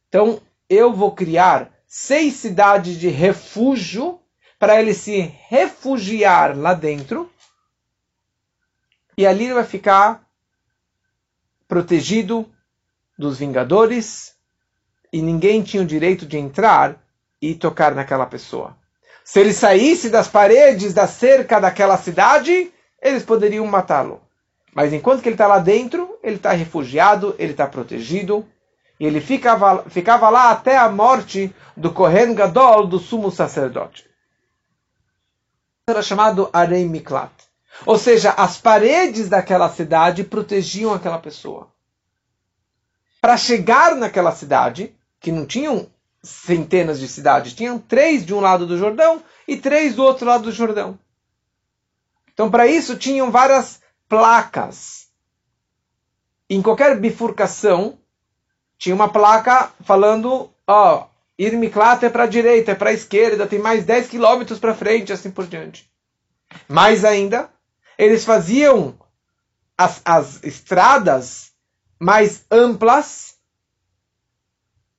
Então 0.07 0.41
eu 0.69 0.93
vou 0.93 1.12
criar 1.12 1.71
seis 1.88 2.36
cidades 2.36 2.99
de 2.99 3.07
refúgio 3.10 4.19
para 4.60 4.79
ele 4.79 4.93
se 4.93 5.19
refugiar 5.47 6.57
lá 6.57 6.73
dentro. 6.73 7.31
E 9.17 9.25
ali 9.25 9.45
ele 9.45 9.53
vai 9.53 9.65
ficar 9.65 10.25
protegido 11.71 12.45
dos 13.17 13.39
vingadores 13.39 14.36
e 15.13 15.21
ninguém 15.21 15.62
tinha 15.62 15.81
o 15.81 15.86
direito 15.86 16.25
de 16.25 16.38
entrar 16.38 17.01
e 17.41 17.55
tocar 17.55 17.95
naquela 17.95 18.25
pessoa. 18.25 18.75
Se 19.23 19.39
ele 19.39 19.53
saísse 19.53 20.10
das 20.10 20.27
paredes 20.27 20.93
da 20.93 21.07
cerca 21.07 21.62
daquela 21.62 21.95
cidade, 21.95 22.73
eles 23.01 23.23
poderiam 23.23 23.65
matá-lo. 23.65 24.19
Mas 24.75 24.91
enquanto 24.91 25.21
que 25.21 25.29
ele 25.29 25.36
está 25.36 25.47
lá 25.47 25.60
dentro, 25.60 26.19
ele 26.21 26.36
está 26.36 26.51
refugiado, 26.51 27.34
ele 27.39 27.53
está 27.53 27.65
protegido. 27.65 28.45
E 28.99 29.05
ele 29.05 29.21
ficava, 29.21 29.86
ficava 29.89 30.29
lá 30.29 30.51
até 30.51 30.75
a 30.75 30.89
morte 30.89 31.55
do 31.77 31.93
Kohen 31.93 32.36
Gadol, 32.36 32.86
do 32.86 32.99
sumo 32.99 33.31
sacerdote. 33.31 34.10
Era 35.89 36.01
chamado 36.01 36.49
Arei 36.51 36.86
Miklat. 36.86 37.31
Ou 37.86 37.97
seja, 37.97 38.31
as 38.31 38.57
paredes 38.57 39.29
daquela 39.29 39.69
cidade 39.69 40.23
protegiam 40.23 40.93
aquela 40.93 41.17
pessoa. 41.17 41.67
Para 43.19 43.38
chegar 43.38 43.95
naquela 43.95 44.31
cidade, 44.31 44.95
que 45.19 45.31
não 45.31 45.45
tinham 45.45 45.88
centenas 46.23 46.99
de 46.99 47.07
cidades, 47.07 47.53
tinham 47.53 47.79
três 47.79 48.25
de 48.25 48.34
um 48.34 48.39
lado 48.39 48.65
do 48.65 48.77
Jordão 48.77 49.23
e 49.47 49.57
três 49.57 49.95
do 49.95 50.03
outro 50.03 50.25
lado 50.25 50.43
do 50.43 50.51
Jordão. 50.51 50.97
Então, 52.34 52.49
para 52.49 52.67
isso, 52.67 52.95
tinham 52.97 53.31
várias 53.31 53.81
placas. 54.07 55.07
Em 56.49 56.62
qualquer 56.62 56.99
bifurcação, 56.99 57.97
tinha 58.77 58.95
uma 58.95 59.10
placa 59.10 59.71
falando, 59.84 60.51
ó, 60.67 61.07
Irmiklat 61.38 62.03
é 62.03 62.10
para 62.10 62.23
a 62.23 62.27
direita, 62.27 62.71
é 62.71 62.75
para 62.75 62.89
a 62.89 62.93
esquerda, 62.93 63.47
tem 63.47 63.60
mais 63.60 63.86
10 63.86 64.07
quilômetros 64.07 64.60
para 64.60 64.75
frente, 64.75 65.13
assim 65.13 65.31
por 65.31 65.47
diante. 65.47 65.89
Mais 66.67 67.05
ainda, 67.05 67.49
eles 68.01 68.25
faziam 68.25 68.95
as, 69.77 70.01
as 70.03 70.43
estradas 70.43 71.51
mais 71.99 72.43
amplas 72.49 73.35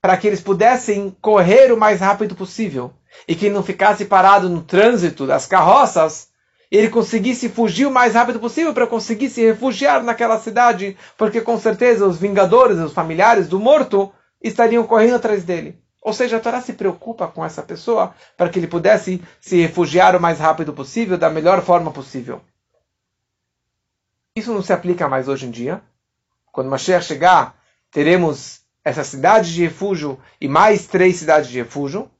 para 0.00 0.16
que 0.16 0.28
eles 0.28 0.40
pudessem 0.40 1.10
correr 1.20 1.72
o 1.72 1.76
mais 1.76 1.98
rápido 1.98 2.36
possível 2.36 2.94
e 3.26 3.34
que 3.34 3.50
não 3.50 3.64
ficasse 3.64 4.04
parado 4.04 4.48
no 4.48 4.62
trânsito 4.62 5.26
das 5.26 5.46
carroças 5.46 6.28
ele 6.70 6.88
conseguisse 6.88 7.48
fugir 7.48 7.86
o 7.86 7.90
mais 7.90 8.14
rápido 8.14 8.38
possível 8.38 8.72
para 8.72 8.86
conseguir 8.86 9.30
se 9.30 9.44
refugiar 9.44 10.04
naquela 10.04 10.38
cidade, 10.38 10.96
porque 11.18 11.40
com 11.40 11.58
certeza 11.58 12.06
os 12.06 12.18
vingadores, 12.18 12.78
os 12.78 12.92
familiares 12.92 13.48
do 13.48 13.58
morto 13.58 14.12
estariam 14.40 14.84
correndo 14.84 15.16
atrás 15.16 15.42
dele. 15.42 15.76
Ou 16.00 16.12
seja, 16.12 16.36
a 16.36 16.40
Torá 16.40 16.60
se 16.60 16.72
preocupa 16.72 17.26
com 17.26 17.44
essa 17.44 17.62
pessoa 17.62 18.14
para 18.36 18.48
que 18.48 18.60
ele 18.60 18.68
pudesse 18.68 19.20
se 19.40 19.60
refugiar 19.60 20.14
o 20.14 20.20
mais 20.20 20.38
rápido 20.38 20.72
possível, 20.72 21.18
da 21.18 21.28
melhor 21.28 21.62
forma 21.62 21.90
possível. 21.90 22.40
Isso 24.34 24.54
não 24.54 24.62
se 24.62 24.72
aplica 24.72 25.08
mais 25.08 25.28
hoje 25.28 25.46
em 25.46 25.50
dia. 25.50 25.82
Quando 26.50 26.70
Mashiach 26.70 27.04
chegar, 27.04 27.60
teremos 27.90 28.62
essa 28.82 29.04
cidade 29.04 29.52
de 29.52 29.62
refúgio 29.62 30.18
e 30.40 30.48
mais 30.48 30.86
três 30.86 31.16
cidades 31.16 31.50
de 31.50 31.58
refúgio. 31.58 32.10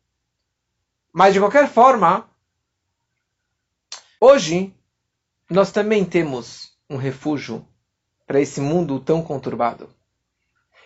Mas, 1.10 1.32
de 1.32 1.40
qualquer 1.40 1.68
forma, 1.70 2.28
hoje 4.20 4.74
nós 5.48 5.72
também 5.72 6.04
temos 6.04 6.76
um 6.88 6.96
refúgio 6.96 7.66
para 8.26 8.40
esse 8.40 8.60
mundo 8.60 9.00
tão 9.00 9.22
conturbado. 9.22 9.88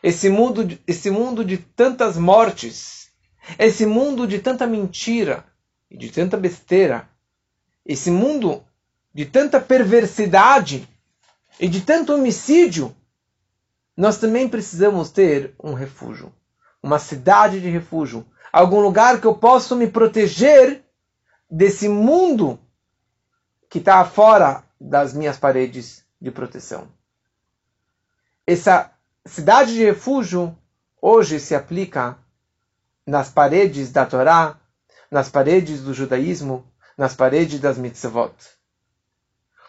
Esse 0.02 0.28
mundo, 0.28 0.78
esse 0.86 1.10
mundo 1.10 1.44
de 1.44 1.58
tantas 1.58 2.16
mortes, 2.16 3.10
esse 3.58 3.84
mundo 3.84 4.28
de 4.28 4.38
tanta 4.38 4.64
mentira 4.64 5.44
e 5.90 5.96
de 5.96 6.08
tanta 6.08 6.36
besteira, 6.36 7.08
esse 7.84 8.12
mundo 8.12 8.64
de 9.12 9.24
tanta 9.26 9.60
perversidade 9.60 10.88
e 11.58 11.68
de 11.68 11.80
tanto 11.80 12.14
homicídio, 12.14 12.94
nós 13.96 14.18
também 14.18 14.48
precisamos 14.48 15.10
ter 15.10 15.54
um 15.62 15.72
refúgio, 15.72 16.32
uma 16.82 16.98
cidade 16.98 17.60
de 17.60 17.70
refúgio, 17.70 18.26
algum 18.52 18.80
lugar 18.80 19.20
que 19.20 19.26
eu 19.26 19.34
possa 19.34 19.74
me 19.74 19.88
proteger 19.88 20.84
desse 21.50 21.88
mundo 21.88 22.58
que 23.70 23.78
está 23.78 24.04
fora 24.04 24.64
das 24.80 25.14
minhas 25.14 25.38
paredes 25.38 26.04
de 26.20 26.30
proteção. 26.30 26.88
Essa 28.46 28.92
cidade 29.24 29.74
de 29.74 29.84
refúgio 29.84 30.56
hoje 31.00 31.40
se 31.40 31.54
aplica 31.54 32.18
nas 33.06 33.30
paredes 33.30 33.90
da 33.90 34.04
Torá, 34.04 34.58
nas 35.10 35.28
paredes 35.28 35.82
do 35.82 35.94
judaísmo, 35.94 36.66
nas 36.96 37.14
paredes 37.14 37.60
das 37.60 37.78
mitzvot. 37.78 38.34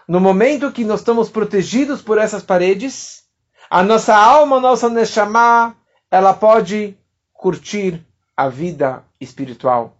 No 0.07 0.21
momento 0.21 0.71
que 0.71 0.85
nós 0.85 1.01
estamos 1.01 1.29
protegidos 1.29 2.01
por 2.01 2.17
essas 2.17 2.41
paredes, 2.41 3.25
a 3.69 3.83
nossa 3.83 4.15
alma, 4.15 4.55
a 4.55 4.61
nossa 4.61 4.89
neshama, 4.89 5.75
ela 6.09 6.33
pode 6.33 6.97
curtir 7.33 8.05
a 8.35 8.47
vida 8.47 9.03
espiritual. 9.19 9.97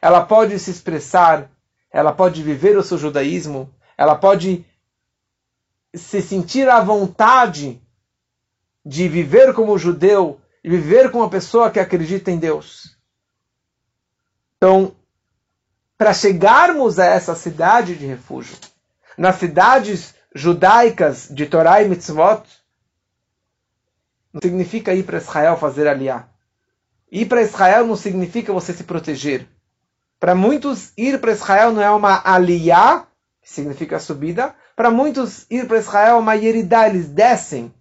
Ela 0.00 0.24
pode 0.24 0.58
se 0.58 0.70
expressar, 0.70 1.50
ela 1.92 2.12
pode 2.12 2.42
viver 2.42 2.78
o 2.78 2.82
seu 2.82 2.96
judaísmo, 2.96 3.70
ela 3.98 4.14
pode 4.14 4.64
se 5.94 6.22
sentir 6.22 6.68
à 6.68 6.80
vontade 6.80 7.82
de 8.84 9.08
viver 9.08 9.52
como 9.52 9.76
judeu 9.76 10.40
e 10.64 10.70
viver 10.70 11.10
como 11.10 11.24
uma 11.24 11.30
pessoa 11.30 11.70
que 11.70 11.78
acredita 11.78 12.30
em 12.30 12.38
Deus. 12.38 12.96
Então, 14.56 14.94
para 15.98 16.14
chegarmos 16.14 16.98
a 16.98 17.04
essa 17.04 17.34
cidade 17.34 17.94
de 17.94 18.06
refúgio, 18.06 18.56
nas 19.20 19.36
cidades 19.36 20.14
judaicas 20.34 21.28
de 21.30 21.44
Torá 21.44 21.82
e 21.82 21.88
Mitzvot, 21.90 22.42
não 24.32 24.40
significa 24.40 24.94
ir 24.94 25.02
para 25.02 25.18
Israel 25.18 25.58
fazer 25.58 25.86
aliá. 25.86 26.26
Ir 27.12 27.26
para 27.26 27.42
Israel 27.42 27.86
não 27.86 27.96
significa 27.96 28.50
você 28.50 28.72
se 28.72 28.82
proteger. 28.82 29.46
Para 30.18 30.34
muitos, 30.34 30.94
ir 30.96 31.20
para 31.20 31.32
Israel 31.32 31.70
não 31.70 31.82
é 31.82 31.90
uma 31.90 32.22
aliá, 32.24 33.08
que 33.42 33.52
significa 33.52 34.00
subida. 34.00 34.54
Para 34.74 34.90
muitos, 34.90 35.44
ir 35.50 35.68
para 35.68 35.76
Israel 35.76 36.16
é 36.16 36.18
uma 36.18 36.34
yeridá, 36.34 36.88
eles 36.88 37.06
descem. 37.06 37.74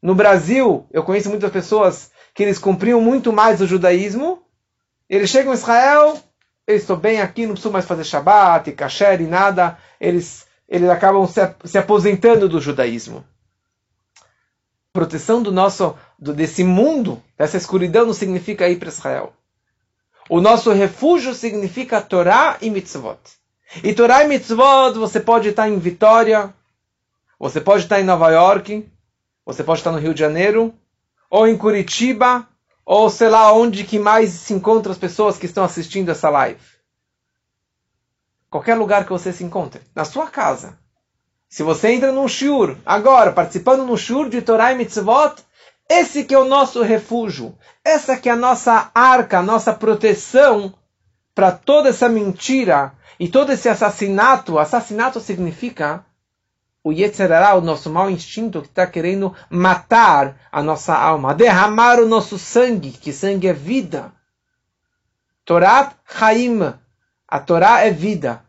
No 0.00 0.14
Brasil, 0.14 0.86
eu 0.90 1.02
conheço 1.02 1.28
muitas 1.28 1.52
pessoas 1.52 2.10
que 2.32 2.42
eles 2.42 2.58
cumpriam 2.58 2.98
muito 2.98 3.30
mais 3.30 3.60
o 3.60 3.66
judaísmo. 3.66 4.42
Eles 5.06 5.28
chegam 5.28 5.52
a 5.52 5.54
Israel, 5.54 6.18
eles 6.66 6.80
estão 6.80 6.96
bem 6.96 7.20
aqui, 7.20 7.42
não 7.42 7.52
precisam 7.52 7.72
mais 7.72 7.84
fazer 7.84 8.04
Shabbat, 8.04 8.72
kasher 8.72 9.20
e 9.20 9.26
nada. 9.26 9.76
Eles 10.00 10.47
eles 10.68 10.90
acabam 10.90 11.26
se, 11.26 11.40
se 11.64 11.78
aposentando 11.78 12.48
do 12.48 12.60
judaísmo. 12.60 13.24
Proteção 14.92 15.42
do 15.42 15.50
nosso, 15.50 15.96
do, 16.18 16.34
desse 16.34 16.62
mundo, 16.62 17.22
dessa 17.36 17.56
escuridão, 17.56 18.06
não 18.06 18.12
significa 18.12 18.68
ir 18.68 18.76
para 18.76 18.88
Israel. 18.88 19.32
O 20.28 20.40
nosso 20.40 20.70
refúgio 20.72 21.34
significa 21.34 22.02
Torá 22.02 22.58
e 22.60 22.68
Mitzvot. 22.68 23.18
E 23.82 23.94
Torá 23.94 24.24
e 24.24 24.28
Mitzvot, 24.28 24.98
você 24.98 25.20
pode 25.20 25.48
estar 25.48 25.68
em 25.68 25.78
Vitória, 25.78 26.52
você 27.38 27.60
pode 27.60 27.84
estar 27.84 28.00
em 28.00 28.04
Nova 28.04 28.30
York, 28.30 28.86
você 29.46 29.64
pode 29.64 29.80
estar 29.80 29.92
no 29.92 29.98
Rio 29.98 30.12
de 30.12 30.20
Janeiro, 30.20 30.74
ou 31.30 31.46
em 31.46 31.56
Curitiba, 31.56 32.46
ou 32.84 33.08
sei 33.08 33.28
lá 33.28 33.52
onde 33.52 33.84
que 33.84 33.98
mais 33.98 34.30
se 34.30 34.52
encontram 34.52 34.92
as 34.92 34.98
pessoas 34.98 35.38
que 35.38 35.46
estão 35.46 35.64
assistindo 35.64 36.10
essa 36.10 36.28
live. 36.28 36.60
Qualquer 38.50 38.74
lugar 38.74 39.04
que 39.04 39.10
você 39.10 39.32
se 39.32 39.44
encontre. 39.44 39.82
Na 39.94 40.04
sua 40.04 40.26
casa. 40.26 40.78
Se 41.48 41.62
você 41.62 41.92
entra 41.92 42.12
num 42.12 42.28
shiur, 42.28 42.76
agora, 42.84 43.32
participando 43.32 43.84
no 43.84 43.96
shiur 43.96 44.28
de 44.28 44.42
Torah 44.42 44.72
e 44.72 44.76
Mitzvot, 44.76 45.36
esse 45.88 46.24
que 46.24 46.34
é 46.34 46.38
o 46.38 46.44
nosso 46.44 46.82
refúgio. 46.82 47.56
Essa 47.84 48.16
que 48.16 48.28
é 48.28 48.32
a 48.32 48.36
nossa 48.36 48.90
arca, 48.94 49.38
a 49.38 49.42
nossa 49.42 49.72
proteção 49.72 50.74
para 51.34 51.52
toda 51.52 51.88
essa 51.88 52.08
mentira 52.08 52.92
e 53.18 53.28
todo 53.28 53.50
esse 53.50 53.68
assassinato. 53.68 54.58
Assassinato 54.58 55.20
significa 55.20 56.04
o 56.84 56.92
Yetzerará, 56.92 57.54
o 57.54 57.60
nosso 57.60 57.90
mau 57.90 58.10
instinto 58.10 58.60
que 58.60 58.68
está 58.68 58.86
querendo 58.86 59.34
matar 59.50 60.36
a 60.50 60.62
nossa 60.62 60.94
alma, 60.94 61.34
derramar 61.34 61.98
o 62.00 62.06
nosso 62.06 62.38
sangue, 62.38 62.92
que 62.92 63.12
sangue 63.12 63.48
é 63.48 63.52
vida. 63.52 64.12
Torah 65.44 65.92
Haim, 66.20 66.74
a 67.28 67.38
Torá 67.38 67.80
é 67.80 67.90
vida. 67.90 68.42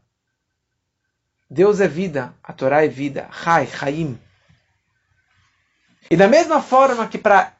Deus 1.49 1.81
é 1.81 1.87
vida. 1.87 2.33
A 2.41 2.53
Torá 2.53 2.85
é 2.85 2.87
vida. 2.87 3.29
Chai, 3.31 3.67
Chaim. 3.67 4.17
E 6.09 6.15
da 6.15 6.27
mesma 6.27 6.61
forma 6.61 7.07
que 7.07 7.17
para 7.17 7.53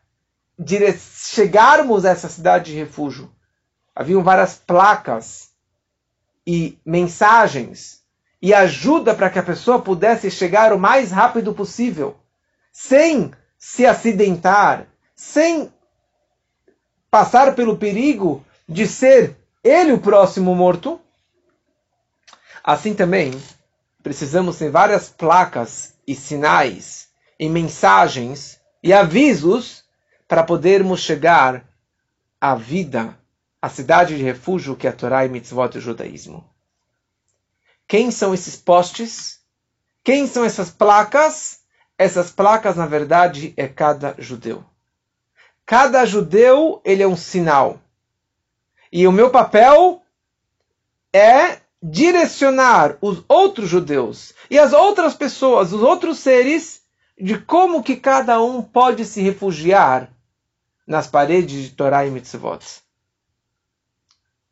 chegarmos 1.20 2.06
a 2.06 2.12
essa 2.12 2.30
cidade 2.30 2.72
de 2.72 2.78
refúgio, 2.78 3.32
haviam 3.96 4.24
várias 4.24 4.56
placas 4.56 5.50
e 6.48 6.80
mensagens 6.86 8.02
e 8.42 8.54
ajuda 8.54 9.14
para 9.14 9.30
que 9.30 9.38
a 9.38 9.44
pessoa 9.44 9.82
pudesse 9.82 10.32
chegar 10.32 10.72
o 10.74 10.80
mais 10.80 11.12
rápido 11.12 11.54
possível, 11.54 12.18
sem 12.72 13.32
se 13.58 13.86
acidentar, 13.86 14.88
sem 15.16 15.72
passar 17.12 17.54
pelo 17.56 17.78
perigo 17.78 18.44
de 18.68 18.88
ser 18.88 19.36
ele 19.64 19.92
o 19.92 20.00
próximo 20.00 20.56
morto. 20.56 21.00
Assim 22.70 22.94
também, 22.94 23.32
precisamos 24.04 24.60
ter 24.60 24.70
várias 24.70 25.10
placas 25.10 25.96
e 26.06 26.14
sinais 26.14 27.10
e 27.40 27.50
mensagens 27.50 28.62
e 28.84 28.94
avisos 28.94 29.84
para 30.28 30.44
podermos 30.44 31.00
chegar 31.00 31.66
à 32.40 32.54
vida, 32.54 33.18
à 33.60 33.70
cidade 33.70 34.16
de 34.16 34.24
refúgio 34.24 34.76
que 34.76 34.86
é 34.86 34.92
a 34.92 34.94
Torá 34.94 35.26
e 35.26 35.30
Mitzvot 35.30 35.70
do 35.70 35.82
judaísmo. 35.82 36.48
Quem 37.88 38.12
são 38.12 38.36
esses 38.36 38.56
postes? 38.56 39.40
Quem 40.04 40.28
são 40.28 40.46
essas 40.46 40.70
placas? 40.70 41.62
essas 41.98 42.30
placas, 42.30 42.76
na 42.76 42.86
verdade, 42.86 43.52
é 43.58 43.68
cada 43.68 44.14
judeu. 44.20 44.64
Cada 45.66 46.06
judeu, 46.06 46.82
ele 46.86 47.02
é 47.02 47.08
um 47.08 47.18
sinal. 47.18 47.82
E 48.92 49.08
o 49.08 49.12
meu 49.12 49.32
papel 49.32 50.04
é 51.12 51.60
direcionar 51.82 52.98
os 53.02 53.24
outros 53.28 53.70
judeus 53.70 54.34
e 54.50 54.60
as 54.60 54.74
outras 54.74 55.14
pessoas, 55.14 55.72
os 55.72 55.82
outros 55.82 56.20
seres, 56.20 56.82
de 57.18 57.38
como 57.38 57.84
que 57.84 57.96
cada 57.96 58.42
um 58.42 58.62
pode 58.62 59.06
se 59.06 59.22
refugiar 59.22 60.12
nas 60.86 61.08
paredes 61.08 61.64
de 61.64 61.72
Torá 61.72 62.06
e 62.06 62.12
Mitzvot. 62.12 62.82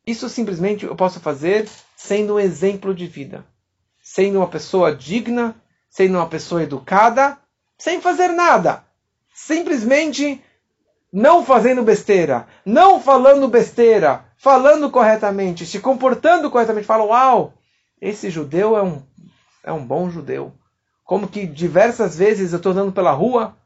Isso 0.06 0.28
simplesmente 0.28 0.86
eu 0.86 0.96
posso 0.96 1.20
fazer 1.20 1.68
sendo 1.96 2.34
um 2.34 2.38
exemplo 2.38 2.94
de 2.94 3.06
vida, 3.06 3.44
sendo 4.00 4.38
uma 4.38 4.48
pessoa 4.48 4.94
digna, 4.94 5.54
sendo 5.90 6.16
uma 6.16 6.28
pessoa 6.28 6.62
educada, 6.62 7.38
sem 7.76 8.00
fazer 8.00 8.28
nada, 8.28 8.84
simplesmente 9.34 10.42
não 11.12 11.44
fazendo 11.44 11.82
besteira, 11.82 12.46
não 12.64 13.00
falando 13.00 13.48
besteira, 13.48 14.24
falando 14.38 14.90
corretamente, 14.90 15.66
se 15.66 15.80
comportando 15.80 16.50
corretamente. 16.50 16.86
Fala, 16.86 17.04
uau, 17.04 17.52
esse 18.00 18.30
judeu 18.30 18.76
é 18.76 18.82
um, 18.82 19.02
é 19.64 19.72
um 19.72 19.84
bom 19.84 20.08
judeu. 20.08 20.52
Como 21.04 21.28
que 21.28 21.46
diversas 21.46 22.16
vezes 22.16 22.52
eu 22.52 22.58
estou 22.58 22.72
andando 22.72 22.92
pela 22.92 23.12
rua 23.12 23.56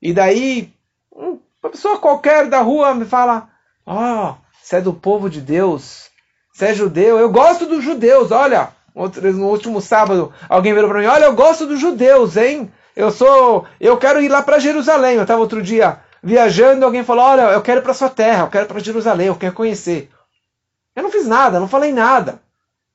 e 0.00 0.12
daí 0.12 0.72
uma 1.10 1.70
pessoa 1.70 1.98
qualquer 1.98 2.48
da 2.48 2.60
rua 2.60 2.94
me 2.94 3.04
fala, 3.04 3.48
ó, 3.84 4.30
oh, 4.30 4.34
você 4.62 4.76
é 4.76 4.80
do 4.80 4.92
povo 4.92 5.30
de 5.30 5.40
Deus, 5.40 6.10
você 6.52 6.66
é 6.66 6.74
judeu, 6.74 7.18
eu 7.18 7.30
gosto 7.30 7.66
dos 7.66 7.82
judeus, 7.82 8.30
olha. 8.30 8.74
No 8.94 9.48
último 9.48 9.82
sábado, 9.82 10.32
alguém 10.48 10.72
virou 10.72 10.88
para 10.88 11.00
mim, 11.00 11.06
olha, 11.06 11.26
eu 11.26 11.34
gosto 11.34 11.66
dos 11.66 11.78
judeus, 11.78 12.34
hein? 12.34 12.72
Eu 12.96 13.10
sou, 13.10 13.66
eu 13.78 13.98
quero 13.98 14.22
ir 14.22 14.28
lá 14.28 14.40
para 14.40 14.58
Jerusalém. 14.58 15.16
Eu 15.16 15.22
estava 15.22 15.42
outro 15.42 15.62
dia 15.62 16.00
viajando, 16.26 16.84
alguém 16.84 17.04
falou: 17.04 17.24
Olha, 17.24 17.42
eu 17.52 17.62
quero 17.62 17.80
para 17.80 17.94
sua 17.94 18.10
terra, 18.10 18.42
eu 18.44 18.50
quero 18.50 18.66
para 18.66 18.80
Jerusalém, 18.80 19.28
eu 19.28 19.36
quero 19.36 19.54
conhecer. 19.54 20.10
Eu 20.94 21.04
não 21.04 21.10
fiz 21.10 21.26
nada, 21.26 21.60
não 21.60 21.68
falei 21.68 21.92
nada. 21.92 22.42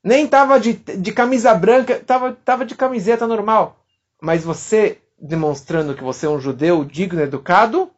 Nem 0.04 0.26
estava 0.26 0.60
de, 0.60 0.74
de 0.74 1.13
camisa 1.13 1.54
branca, 1.54 1.94
estava 1.94 2.34
tava 2.34 2.65
de 2.65 2.76
camiseta 2.76 3.26
normal. 3.26 3.78
Mas 4.22 4.44
você 4.44 5.00
demonstrando 5.17 5.96
que 5.96 6.04
você 6.04 6.26
é 6.26 6.30
um 6.30 6.39
judeu 6.39 6.84
digno, 6.84 7.22
educado, 7.22 7.89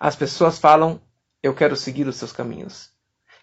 as 0.00 0.16
pessoas 0.16 0.58
falam: 0.58 0.98
Eu 1.42 1.54
quero 1.54 1.76
seguir 1.76 2.08
os 2.08 2.16
seus 2.16 2.32
caminhos. 2.32 2.90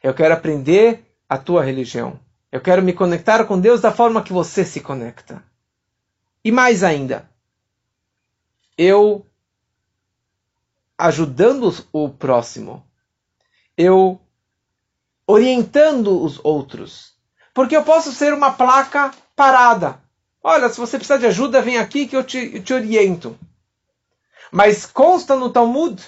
Eu 0.02 0.16
quero 0.16 0.34
aprender 0.34 1.06
a 1.30 1.38
tua 1.38 1.64
religião. 1.64 2.20
Eu 2.52 2.62
quero 2.62 2.82
me 2.82 2.94
conectar 2.94 3.44
com 3.46 3.60
Deus 3.60 3.82
da 3.82 3.92
forma 3.92 4.24
que 4.24 4.34
você 4.34 4.66
se 4.66 4.80
conecta. 4.80 5.44
E 6.44 6.52
mais 6.52 6.84
ainda, 6.84 7.30
eu 8.78 9.26
ajudando 10.98 11.74
o 11.92 12.10
próximo, 12.10 12.86
eu 13.78 14.20
orientando 15.28 16.22
os 16.22 16.40
outros. 16.44 17.14
Porque 17.54 17.76
eu 17.76 17.84
posso 17.84 18.12
ser 18.12 18.34
uma 18.34 18.52
placa 18.52 19.12
parada. 19.36 20.00
Olha, 20.44 20.70
se 20.70 20.80
você 20.80 20.98
precisar 20.98 21.18
de 21.18 21.26
ajuda, 21.26 21.62
vem 21.62 21.78
aqui 21.78 22.08
que 22.08 22.16
eu 22.16 22.24
te, 22.24 22.56
eu 22.56 22.64
te 22.64 22.74
oriento. 22.74 23.38
Mas 24.52 24.86
consta 24.86 25.36
no 25.36 25.50
Talmud 25.50 26.02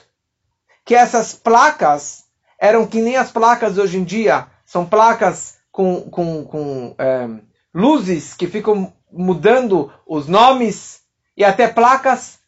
que 0.86 0.94
essas 0.94 1.34
placas 1.34 2.26
eram 2.60 2.86
que 2.86 3.02
nem 3.02 3.18
as 3.18 3.32
placas 3.32 3.78
hoje 3.78 3.98
em 3.98 4.04
dia. 4.04 4.48
São 4.66 4.86
placas 4.86 5.58
com, 5.72 6.02
com, 6.10 6.46
com 6.46 6.96
é, 6.98 7.28
luzes 7.74 8.34
que 8.34 8.48
ficam 8.48 8.94
mudando 9.12 9.92
os 10.06 10.28
nomes 10.28 11.02
e 11.36 11.44
até 11.44 11.68
placas 11.68 12.40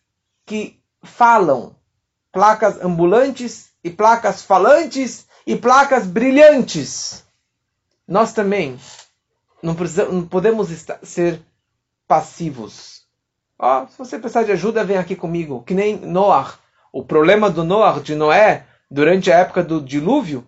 que 0.45 0.80
falam 1.04 1.75
placas 2.31 2.81
ambulantes 2.83 3.69
e 3.83 3.89
placas 3.89 4.41
falantes 4.41 5.25
e 5.45 5.55
placas 5.55 6.05
brilhantes. 6.05 7.23
Nós 8.07 8.33
também 8.33 8.79
não, 9.61 9.75
precisamos, 9.75 10.13
não 10.13 10.25
podemos 10.25 10.71
estar, 10.71 10.99
ser 11.03 11.41
passivos. 12.07 13.03
Oh, 13.57 13.85
se 13.87 13.97
você 13.97 14.17
precisar 14.17 14.43
de 14.43 14.51
ajuda, 14.51 14.83
vem 14.83 14.97
aqui 14.97 15.15
comigo. 15.15 15.63
Que 15.63 15.73
nem 15.73 15.97
Noah. 15.97 16.57
O 16.91 17.03
problema 17.03 17.49
do 17.49 17.63
Noah, 17.63 17.99
de 17.99 18.15
Noé, 18.15 18.65
durante 18.89 19.31
a 19.31 19.37
época 19.37 19.63
do 19.63 19.81
dilúvio, 19.81 20.47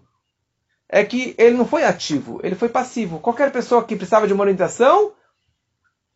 é 0.90 1.06
que 1.06 1.36
ele 1.38 1.56
não 1.56 1.66
foi 1.66 1.84
ativo, 1.84 2.40
ele 2.44 2.56
foi 2.56 2.68
passivo. 2.68 3.20
Qualquer 3.20 3.52
pessoa 3.52 3.84
que 3.84 3.96
precisava 3.96 4.28
de 4.28 4.34
uma 4.34 4.44
orientação, 4.44 5.14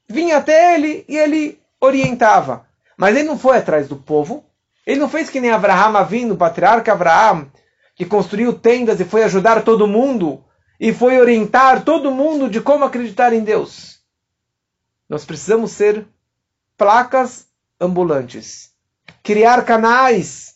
vinha 0.08 0.38
até 0.38 0.76
ele 0.76 1.06
e 1.08 1.18
ele 1.18 1.60
orientava. 1.80 2.66
Mas 2.98 3.16
ele 3.16 3.28
não 3.28 3.38
foi 3.38 3.58
atrás 3.58 3.88
do 3.88 3.96
povo, 3.96 4.44
ele 4.86 5.00
não 5.00 5.10
fez 5.10 5.30
que 5.30 5.40
nem 5.42 5.52
Abraham 5.52 6.04
vindo, 6.06 6.38
patriarca 6.38 6.94
Abraham, 6.94 7.50
que 7.96 8.06
construiu 8.06 8.54
tendas 8.54 9.00
e 9.00 9.06
foi 9.06 9.24
ajudar 9.24 9.64
todo 9.64 9.88
mundo 9.88 10.44
e 10.80 10.94
foi 10.94 11.20
orientar 11.20 11.84
todo 11.84 12.12
mundo 12.12 12.50
de 12.50 12.62
como 12.62 12.84
acreditar 12.84 13.34
em 13.34 13.44
Deus. 13.44 14.00
Nós 15.10 15.26
precisamos 15.26 15.72
ser 15.72 16.06
placas 16.78 17.48
ambulantes, 17.80 18.72
criar 19.24 19.64
canais 19.64 20.56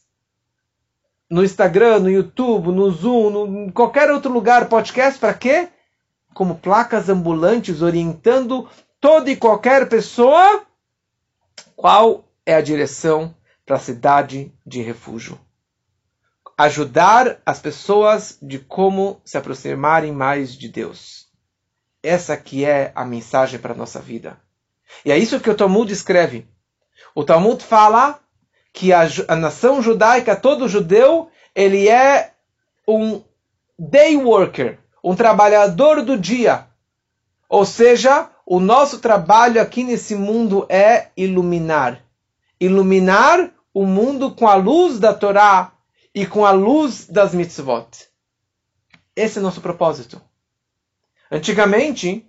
no 1.30 1.44
Instagram, 1.44 2.00
no 2.00 2.10
YouTube, 2.10 2.72
no 2.72 2.90
Zoom, 2.92 3.30
no, 3.30 3.66
em 3.66 3.70
qualquer 3.70 4.10
outro 4.12 4.32
lugar, 4.32 4.68
podcast, 4.68 5.20
para 5.20 5.34
quê? 5.34 5.70
Como 6.34 6.56
placas 6.56 7.08
ambulantes 7.10 7.82
orientando 7.82 8.68
toda 9.00 9.30
e 9.30 9.36
qualquer 9.36 9.88
pessoa 9.88 10.64
qual 11.76 12.26
é 12.46 12.56
a 12.56 12.62
direção 12.62 13.34
para 13.70 13.78
a 13.78 13.80
cidade 13.80 14.52
de 14.66 14.82
refúgio. 14.82 15.40
Ajudar 16.58 17.40
as 17.46 17.60
pessoas 17.60 18.36
de 18.42 18.58
como 18.58 19.22
se 19.24 19.38
aproximarem 19.38 20.12
mais 20.12 20.56
de 20.56 20.68
Deus. 20.68 21.28
Essa 22.02 22.36
que 22.36 22.66
é 22.66 22.92
a 22.96 23.06
mensagem 23.06 23.60
para 23.60 23.76
a 23.76 23.78
nossa 23.78 24.00
vida. 24.00 24.42
E 25.06 25.12
é 25.12 25.18
isso 25.20 25.40
que 25.40 25.52
o 25.52 25.56
Talmud 25.56 25.94
escreve. 25.94 26.48
O 27.14 27.24
Talmud 27.24 27.64
fala 27.64 28.20
que 28.74 28.92
a, 28.92 29.02
a 29.28 29.36
nação 29.36 29.84
judaica, 29.84 30.36
todo 30.36 30.68
judeu, 30.68 31.30
ele 31.54 31.88
é 31.88 32.34
um 32.88 33.22
day 33.78 34.18
worker, 34.18 34.80
um 35.04 35.16
trabalhador 35.16 36.02
do 36.02 36.18
dia. 36.18 36.66
Ou 37.48 37.64
seja, 37.68 38.32
o 38.48 38.60
nosso 38.60 38.98
trabalho 38.98 39.62
aqui 39.62 39.84
nesse 39.84 40.16
mundo 40.16 40.66
é 40.70 41.10
iluminar. 41.16 42.02
Iluminar 42.60 43.54
o 43.74 43.86
mundo 43.86 44.32
com 44.32 44.48
a 44.48 44.56
luz 44.56 45.00
da 45.00 45.14
Torá 45.14 45.74
e 46.14 46.26
com 46.26 46.46
a 46.46 46.52
luz 46.52 47.08
das 47.08 47.34
mitzvot. 47.34 48.08
Esse 49.16 49.38
é 49.38 49.42
o 49.42 49.44
nosso 49.44 49.62
propósito. 49.62 50.22
Antigamente, 51.32 52.26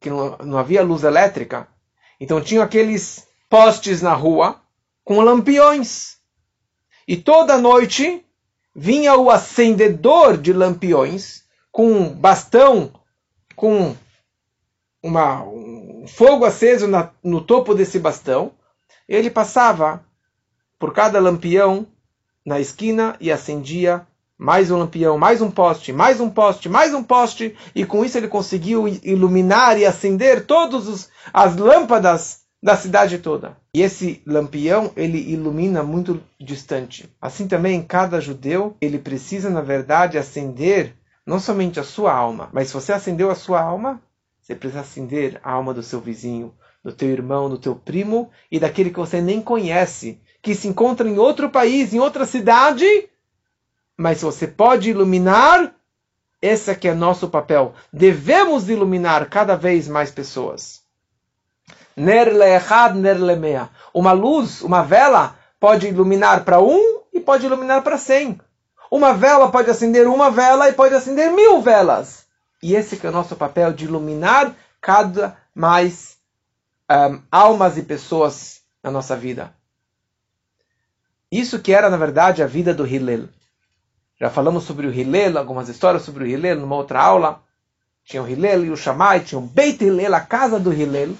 que 0.00 0.10
não 0.10 0.58
havia 0.58 0.82
luz 0.82 1.04
elétrica, 1.04 1.68
então 2.20 2.40
tinham 2.40 2.62
aqueles 2.62 3.26
postes 3.48 4.02
na 4.02 4.14
rua 4.14 4.60
com 5.04 5.20
lampiões. 5.20 6.16
E 7.06 7.16
toda 7.16 7.58
noite 7.58 8.24
vinha 8.74 9.16
o 9.16 9.30
acendedor 9.30 10.36
de 10.36 10.52
lampiões 10.52 11.44
com 11.70 11.90
um 11.90 12.08
bastão, 12.08 12.92
com 13.54 13.94
uma, 15.02 15.44
um 15.44 16.06
fogo 16.08 16.44
aceso 16.44 16.88
na, 16.88 17.10
no 17.22 17.40
topo 17.40 17.74
desse 17.74 17.98
bastão. 17.98 18.52
Ele 19.06 19.30
passava 19.30 20.04
por 20.78 20.92
cada 20.92 21.20
lampião 21.20 21.86
na 22.44 22.60
esquina 22.60 23.16
e 23.20 23.30
acendia 23.30 24.06
mais 24.36 24.70
um 24.70 24.78
lampião, 24.78 25.16
mais 25.16 25.40
um 25.40 25.50
poste, 25.50 25.92
mais 25.92 26.20
um 26.20 26.28
poste, 26.28 26.68
mais 26.68 26.92
um 26.92 27.02
poste, 27.02 27.56
e 27.74 27.86
com 27.86 28.04
isso 28.04 28.18
ele 28.18 28.28
conseguiu 28.28 28.86
iluminar 29.02 29.78
e 29.78 29.86
acender 29.86 30.44
todas 30.44 31.08
as 31.32 31.56
lâmpadas 31.56 32.44
da 32.62 32.76
cidade 32.76 33.18
toda. 33.18 33.56
E 33.74 33.82
esse 33.82 34.22
lampião, 34.26 34.90
ele 34.96 35.18
ilumina 35.18 35.82
muito 35.82 36.20
distante. 36.40 37.08
Assim 37.20 37.46
também, 37.46 37.82
cada 37.82 38.20
judeu, 38.20 38.76
ele 38.80 38.98
precisa, 38.98 39.50
na 39.50 39.60
verdade, 39.60 40.18
acender 40.18 40.94
não 41.26 41.38
somente 41.38 41.78
a 41.78 41.84
sua 41.84 42.12
alma, 42.12 42.48
mas 42.52 42.68
se 42.68 42.74
você 42.74 42.92
acendeu 42.92 43.30
a 43.30 43.34
sua 43.34 43.60
alma, 43.60 44.00
você 44.40 44.54
precisa 44.54 44.80
acender 44.80 45.40
a 45.42 45.52
alma 45.52 45.72
do 45.72 45.82
seu 45.82 46.00
vizinho, 46.00 46.54
do 46.82 46.92
teu 46.92 47.08
irmão, 47.08 47.48
do 47.48 47.58
teu 47.58 47.74
primo 47.74 48.30
e 48.50 48.58
daquele 48.58 48.90
que 48.90 48.98
você 48.98 49.20
nem 49.20 49.40
conhece, 49.40 50.20
que 50.44 50.54
se 50.54 50.68
encontra 50.68 51.08
em 51.08 51.18
outro 51.18 51.48
país, 51.48 51.94
em 51.94 51.98
outra 51.98 52.26
cidade, 52.26 52.84
mas 53.96 54.20
você 54.20 54.46
pode 54.46 54.90
iluminar, 54.90 55.74
esse 56.40 56.70
aqui 56.70 56.86
é 56.86 56.94
nosso 56.94 57.30
papel. 57.30 57.74
Devemos 57.90 58.68
iluminar 58.68 59.30
cada 59.30 59.56
vez 59.56 59.88
mais 59.88 60.10
pessoas. 60.10 60.82
Uma 63.94 64.12
luz, 64.12 64.60
uma 64.60 64.82
vela, 64.82 65.34
pode 65.58 65.88
iluminar 65.88 66.44
para 66.44 66.60
um 66.60 67.00
e 67.10 67.18
pode 67.20 67.46
iluminar 67.46 67.82
para 67.82 67.96
cem. 67.96 68.38
Uma 68.90 69.14
vela 69.14 69.50
pode 69.50 69.70
acender 69.70 70.06
uma 70.06 70.30
vela 70.30 70.68
e 70.68 70.74
pode 70.74 70.94
acender 70.94 71.32
mil 71.32 71.62
velas. 71.62 72.26
E 72.62 72.76
esse 72.76 72.98
que 72.98 73.06
é 73.06 73.08
o 73.08 73.12
nosso 73.12 73.34
papel 73.34 73.72
de 73.72 73.86
iluminar 73.86 74.54
cada 74.78 75.38
mais 75.54 76.18
um, 76.90 77.22
almas 77.32 77.78
e 77.78 77.82
pessoas 77.82 78.60
na 78.82 78.90
nossa 78.90 79.16
vida. 79.16 79.50
Isso 81.34 81.58
que 81.58 81.72
era, 81.72 81.90
na 81.90 81.96
verdade, 81.96 82.44
a 82.44 82.46
vida 82.46 82.72
do 82.72 82.86
Hillel. 82.86 83.24
Já 84.20 84.30
falamos 84.30 84.62
sobre 84.62 84.86
o 84.86 84.94
Hillel, 84.94 85.36
algumas 85.36 85.68
histórias 85.68 86.04
sobre 86.04 86.22
o 86.22 86.26
Hillel 86.28 86.60
numa 86.60 86.76
outra 86.76 87.00
aula. 87.02 87.42
Tinha 88.04 88.22
o 88.22 88.28
Hillel 88.28 88.66
e 88.66 88.70
o 88.70 88.76
Shammai, 88.76 89.18
tinha 89.18 89.40
o 89.40 89.42
Beit 89.42 89.84
Hillel, 89.84 90.14
a 90.14 90.20
casa 90.20 90.60
do 90.60 90.72
Hillel. 90.72 91.10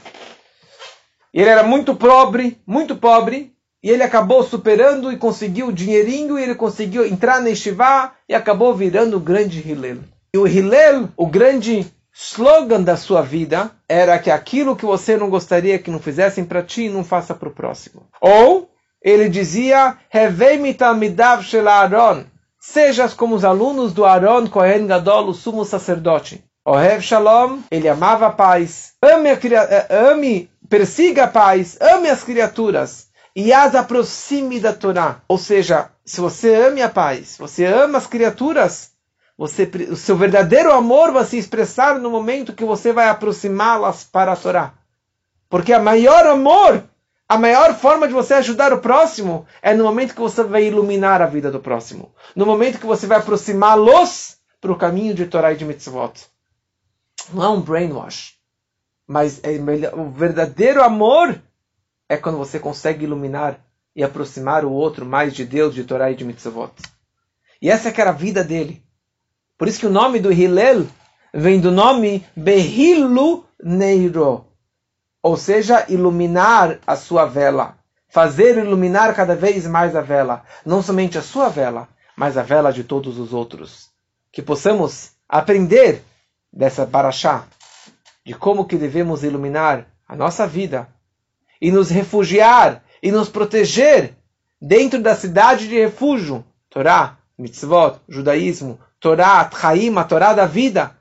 E 1.32 1.40
ele 1.40 1.50
era 1.50 1.64
muito 1.64 1.96
pobre, 1.96 2.60
muito 2.64 2.94
pobre, 2.94 3.52
e 3.82 3.90
ele 3.90 4.04
acabou 4.04 4.44
superando 4.44 5.10
e 5.10 5.16
conseguiu 5.16 5.66
o 5.66 5.72
dinheirinho, 5.72 6.38
e 6.38 6.44
ele 6.44 6.54
conseguiu 6.54 7.04
entrar 7.04 7.40
na 7.40 7.48
Yeshiva 7.48 8.12
e 8.28 8.36
acabou 8.36 8.72
virando 8.72 9.16
o 9.16 9.20
grande 9.20 9.68
Hillel. 9.68 9.98
E 10.32 10.38
o 10.38 10.46
Hillel, 10.46 11.08
o 11.16 11.26
grande 11.26 11.92
slogan 12.14 12.82
da 12.82 12.96
sua 12.96 13.20
vida, 13.20 13.72
era 13.88 14.16
que 14.20 14.30
aquilo 14.30 14.76
que 14.76 14.86
você 14.86 15.16
não 15.16 15.28
gostaria 15.28 15.76
que 15.76 15.90
não 15.90 15.98
fizessem 15.98 16.44
para 16.44 16.62
ti, 16.62 16.88
não 16.88 17.02
faça 17.02 17.34
para 17.34 17.48
o 17.48 17.52
próximo. 17.52 18.06
Ou, 18.20 18.70
ele 19.04 19.28
dizia, 19.28 19.98
Aaron, 21.68 22.24
sejas 22.58 23.12
como 23.12 23.34
os 23.34 23.44
alunos 23.44 23.92
do 23.92 24.06
Aaron 24.06 24.46
Kohen 24.48 24.86
Gadol, 24.86 25.28
o 25.28 25.34
sumo 25.34 25.62
sacerdote. 25.62 26.42
Ohev 26.64 27.02
Shalom, 27.02 27.60
ele 27.70 27.86
amava 27.86 28.28
a 28.28 28.30
paz. 28.30 28.94
Ame, 29.02 29.28
a, 29.28 29.34
eh, 29.34 29.86
ame, 30.10 30.50
persiga 30.70 31.24
a 31.24 31.28
paz, 31.28 31.76
ame 31.78 32.08
as 32.08 32.24
criaturas. 32.24 33.08
E 33.36 33.52
as 33.52 33.74
aproxime 33.74 34.58
da 34.58 34.72
Torá. 34.72 35.20
Ou 35.28 35.36
seja, 35.36 35.90
se 36.06 36.22
você 36.22 36.54
ame 36.54 36.80
a 36.80 36.88
paz, 36.88 37.36
você 37.38 37.66
ama 37.66 37.98
as 37.98 38.06
criaturas, 38.06 38.92
você, 39.36 39.70
o 39.90 39.96
seu 39.96 40.16
verdadeiro 40.16 40.72
amor 40.72 41.12
vai 41.12 41.24
se 41.24 41.36
expressar 41.36 41.98
no 41.98 42.10
momento 42.10 42.54
que 42.54 42.64
você 42.64 42.92
vai 42.92 43.10
aproximá-las 43.10 44.04
para 44.04 44.32
a 44.32 44.36
Torá. 44.36 44.72
Porque 45.50 45.74
a 45.74 45.78
maior 45.78 46.26
amor, 46.26 46.84
a 47.28 47.38
maior 47.38 47.74
forma 47.74 48.06
de 48.06 48.12
você 48.12 48.34
ajudar 48.34 48.72
o 48.72 48.80
próximo 48.80 49.46
é 49.62 49.74
no 49.74 49.84
momento 49.84 50.14
que 50.14 50.20
você 50.20 50.42
vai 50.42 50.64
iluminar 50.64 51.22
a 51.22 51.26
vida 51.26 51.50
do 51.50 51.58
próximo. 51.58 52.14
No 52.36 52.44
momento 52.44 52.78
que 52.78 52.86
você 52.86 53.06
vai 53.06 53.18
aproximá-los 53.18 54.36
para 54.60 54.72
o 54.72 54.76
caminho 54.76 55.14
de 55.14 55.26
Torá 55.26 55.52
e 55.52 55.56
de 55.56 55.64
Mitzvot. 55.64 56.12
Não 57.32 57.42
é 57.42 57.48
um 57.48 57.60
brainwash. 57.60 58.34
Mas 59.06 59.40
é 59.42 59.58
o 59.94 60.10
verdadeiro 60.10 60.82
amor 60.82 61.40
é 62.08 62.16
quando 62.16 62.38
você 62.38 62.58
consegue 62.58 63.04
iluminar 63.04 63.58
e 63.96 64.02
aproximar 64.02 64.64
o 64.64 64.72
outro 64.72 65.06
mais 65.06 65.34
de 65.34 65.44
Deus, 65.44 65.74
de 65.74 65.84
Torá 65.84 66.10
e 66.10 66.14
de 66.14 66.24
Mitzvot. 66.24 66.72
E 67.60 67.70
essa 67.70 67.90
que 67.90 68.00
era 68.00 68.10
a 68.10 68.14
vida 68.14 68.44
dele. 68.44 68.82
Por 69.56 69.68
isso 69.68 69.80
que 69.80 69.86
o 69.86 69.90
nome 69.90 70.20
do 70.20 70.32
Hillel 70.32 70.86
vem 71.32 71.60
do 71.60 71.70
nome 71.70 72.26
Behilu 72.36 73.46
Neiro, 73.62 74.46
ou 75.24 75.38
seja, 75.38 75.86
iluminar 75.88 76.80
a 76.86 76.96
sua 76.96 77.24
vela, 77.24 77.78
fazer 78.10 78.58
iluminar 78.58 79.14
cada 79.14 79.34
vez 79.34 79.66
mais 79.66 79.96
a 79.96 80.02
vela, 80.02 80.44
não 80.66 80.82
somente 80.82 81.16
a 81.16 81.22
sua 81.22 81.48
vela, 81.48 81.88
mas 82.14 82.36
a 82.36 82.42
vela 82.42 82.70
de 82.70 82.84
todos 82.84 83.18
os 83.18 83.32
outros. 83.32 83.88
Que 84.30 84.42
possamos 84.42 85.12
aprender 85.26 86.02
dessa 86.52 86.86
paraxá, 86.86 87.46
de 88.22 88.34
como 88.34 88.66
que 88.66 88.76
devemos 88.76 89.24
iluminar 89.24 89.86
a 90.06 90.14
nossa 90.14 90.46
vida 90.46 90.86
e 91.58 91.70
nos 91.70 91.88
refugiar 91.88 92.84
e 93.02 93.10
nos 93.10 93.30
proteger 93.30 94.14
dentro 94.60 95.00
da 95.00 95.16
cidade 95.16 95.68
de 95.68 95.80
refúgio, 95.80 96.44
Torá, 96.68 97.16
mitzvot, 97.38 97.98
judaísmo, 98.06 98.78
Torá, 99.00 99.42
Tchaim, 99.46 99.96
a 99.96 100.04
Torá 100.04 100.34
da 100.34 100.44
vida. 100.44 100.94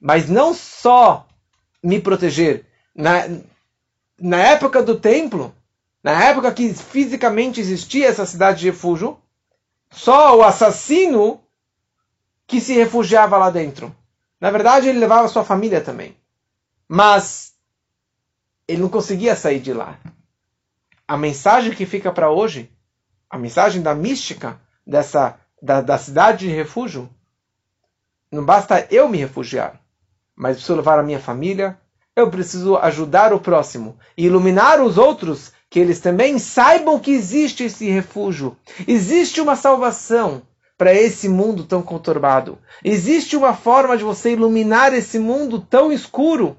Mas 0.00 0.26
não 0.26 0.54
só 0.54 1.26
me 1.82 2.00
proteger. 2.00 2.64
Na, 2.96 3.28
na 4.20 4.38
época 4.38 4.82
do 4.82 4.98
templo, 4.98 5.54
na 6.02 6.24
época 6.24 6.52
que 6.52 6.72
fisicamente 6.74 7.60
existia 7.60 8.08
essa 8.08 8.26
cidade 8.26 8.60
de 8.60 8.66
refúgio, 8.66 9.18
só 9.90 10.36
o 10.36 10.42
assassino 10.42 11.40
que 12.46 12.60
se 12.60 12.74
refugiava 12.74 13.36
lá 13.36 13.50
dentro. 13.50 13.94
Na 14.40 14.50
verdade, 14.50 14.88
ele 14.88 14.98
levava 14.98 15.28
sua 15.28 15.44
família 15.44 15.80
também. 15.80 16.16
Mas 16.88 17.54
ele 18.66 18.82
não 18.82 18.88
conseguia 18.88 19.36
sair 19.36 19.60
de 19.60 19.72
lá. 19.72 19.98
A 21.06 21.16
mensagem 21.16 21.74
que 21.74 21.86
fica 21.86 22.12
para 22.12 22.30
hoje, 22.30 22.70
a 23.28 23.38
mensagem 23.38 23.82
da 23.82 23.94
mística 23.94 24.60
dessa 24.86 25.38
da, 25.60 25.80
da 25.80 25.98
cidade 25.98 26.46
de 26.46 26.54
refúgio, 26.54 27.08
não 28.30 28.44
basta 28.44 28.86
eu 28.90 29.08
me 29.08 29.18
refugiar, 29.18 29.80
mas 30.36 30.56
preciso 30.56 30.76
levar 30.76 30.98
a 30.98 31.02
minha 31.02 31.18
família, 31.18 31.78
eu 32.20 32.30
preciso 32.30 32.76
ajudar 32.76 33.32
o 33.32 33.40
próximo 33.40 33.96
e 34.16 34.26
iluminar 34.26 34.80
os 34.80 34.98
outros, 34.98 35.52
que 35.70 35.78
eles 35.78 36.00
também 36.00 36.38
saibam 36.38 36.98
que 36.98 37.12
existe 37.12 37.64
esse 37.64 37.88
refúgio, 37.90 38.56
existe 38.86 39.40
uma 39.40 39.54
salvação 39.54 40.42
para 40.76 40.92
esse 40.94 41.28
mundo 41.28 41.64
tão 41.64 41.82
conturbado. 41.82 42.58
Existe 42.84 43.36
uma 43.36 43.54
forma 43.54 43.96
de 43.96 44.04
você 44.04 44.32
iluminar 44.32 44.94
esse 44.94 45.18
mundo 45.18 45.60
tão 45.60 45.92
escuro 45.92 46.56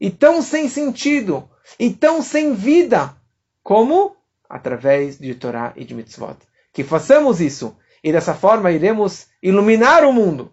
e 0.00 0.10
tão 0.10 0.42
sem 0.42 0.68
sentido 0.68 1.48
e 1.78 1.90
tão 1.90 2.22
sem 2.22 2.54
vida, 2.54 3.14
como 3.62 4.14
através 4.48 5.18
de 5.18 5.34
Torá 5.34 5.72
e 5.74 5.84
de 5.84 5.94
Mitzvot. 5.94 6.36
Que 6.72 6.84
façamos 6.84 7.40
isso 7.40 7.76
e 8.04 8.12
dessa 8.12 8.34
forma 8.34 8.70
iremos 8.70 9.26
iluminar 9.42 10.04
o 10.04 10.12
mundo. 10.12 10.52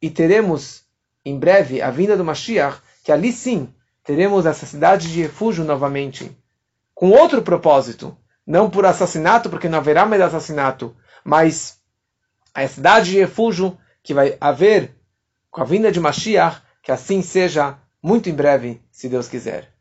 E 0.00 0.10
teremos 0.10 0.84
em 1.24 1.38
breve 1.38 1.82
a 1.82 1.90
vinda 1.90 2.16
do 2.16 2.24
Mashiach, 2.24 2.80
que 3.08 3.12
ali 3.12 3.32
sim 3.32 3.72
teremos 4.04 4.44
essa 4.44 4.66
cidade 4.66 5.10
de 5.10 5.22
refúgio 5.22 5.64
novamente, 5.64 6.30
com 6.94 7.08
outro 7.08 7.40
propósito, 7.40 8.14
não 8.46 8.68
por 8.68 8.84
assassinato, 8.84 9.48
porque 9.48 9.66
não 9.66 9.78
haverá 9.78 10.04
mais 10.04 10.20
assassinato, 10.20 10.94
mas 11.24 11.80
a 12.52 12.68
cidade 12.68 13.12
de 13.12 13.18
refúgio 13.18 13.78
que 14.02 14.12
vai 14.12 14.36
haver 14.38 14.94
com 15.50 15.62
a 15.62 15.64
vinda 15.64 15.90
de 15.90 15.98
Mashiach, 15.98 16.60
que 16.82 16.92
assim 16.92 17.22
seja 17.22 17.78
muito 18.02 18.28
em 18.28 18.34
breve, 18.34 18.82
se 18.90 19.08
Deus 19.08 19.26
quiser. 19.26 19.72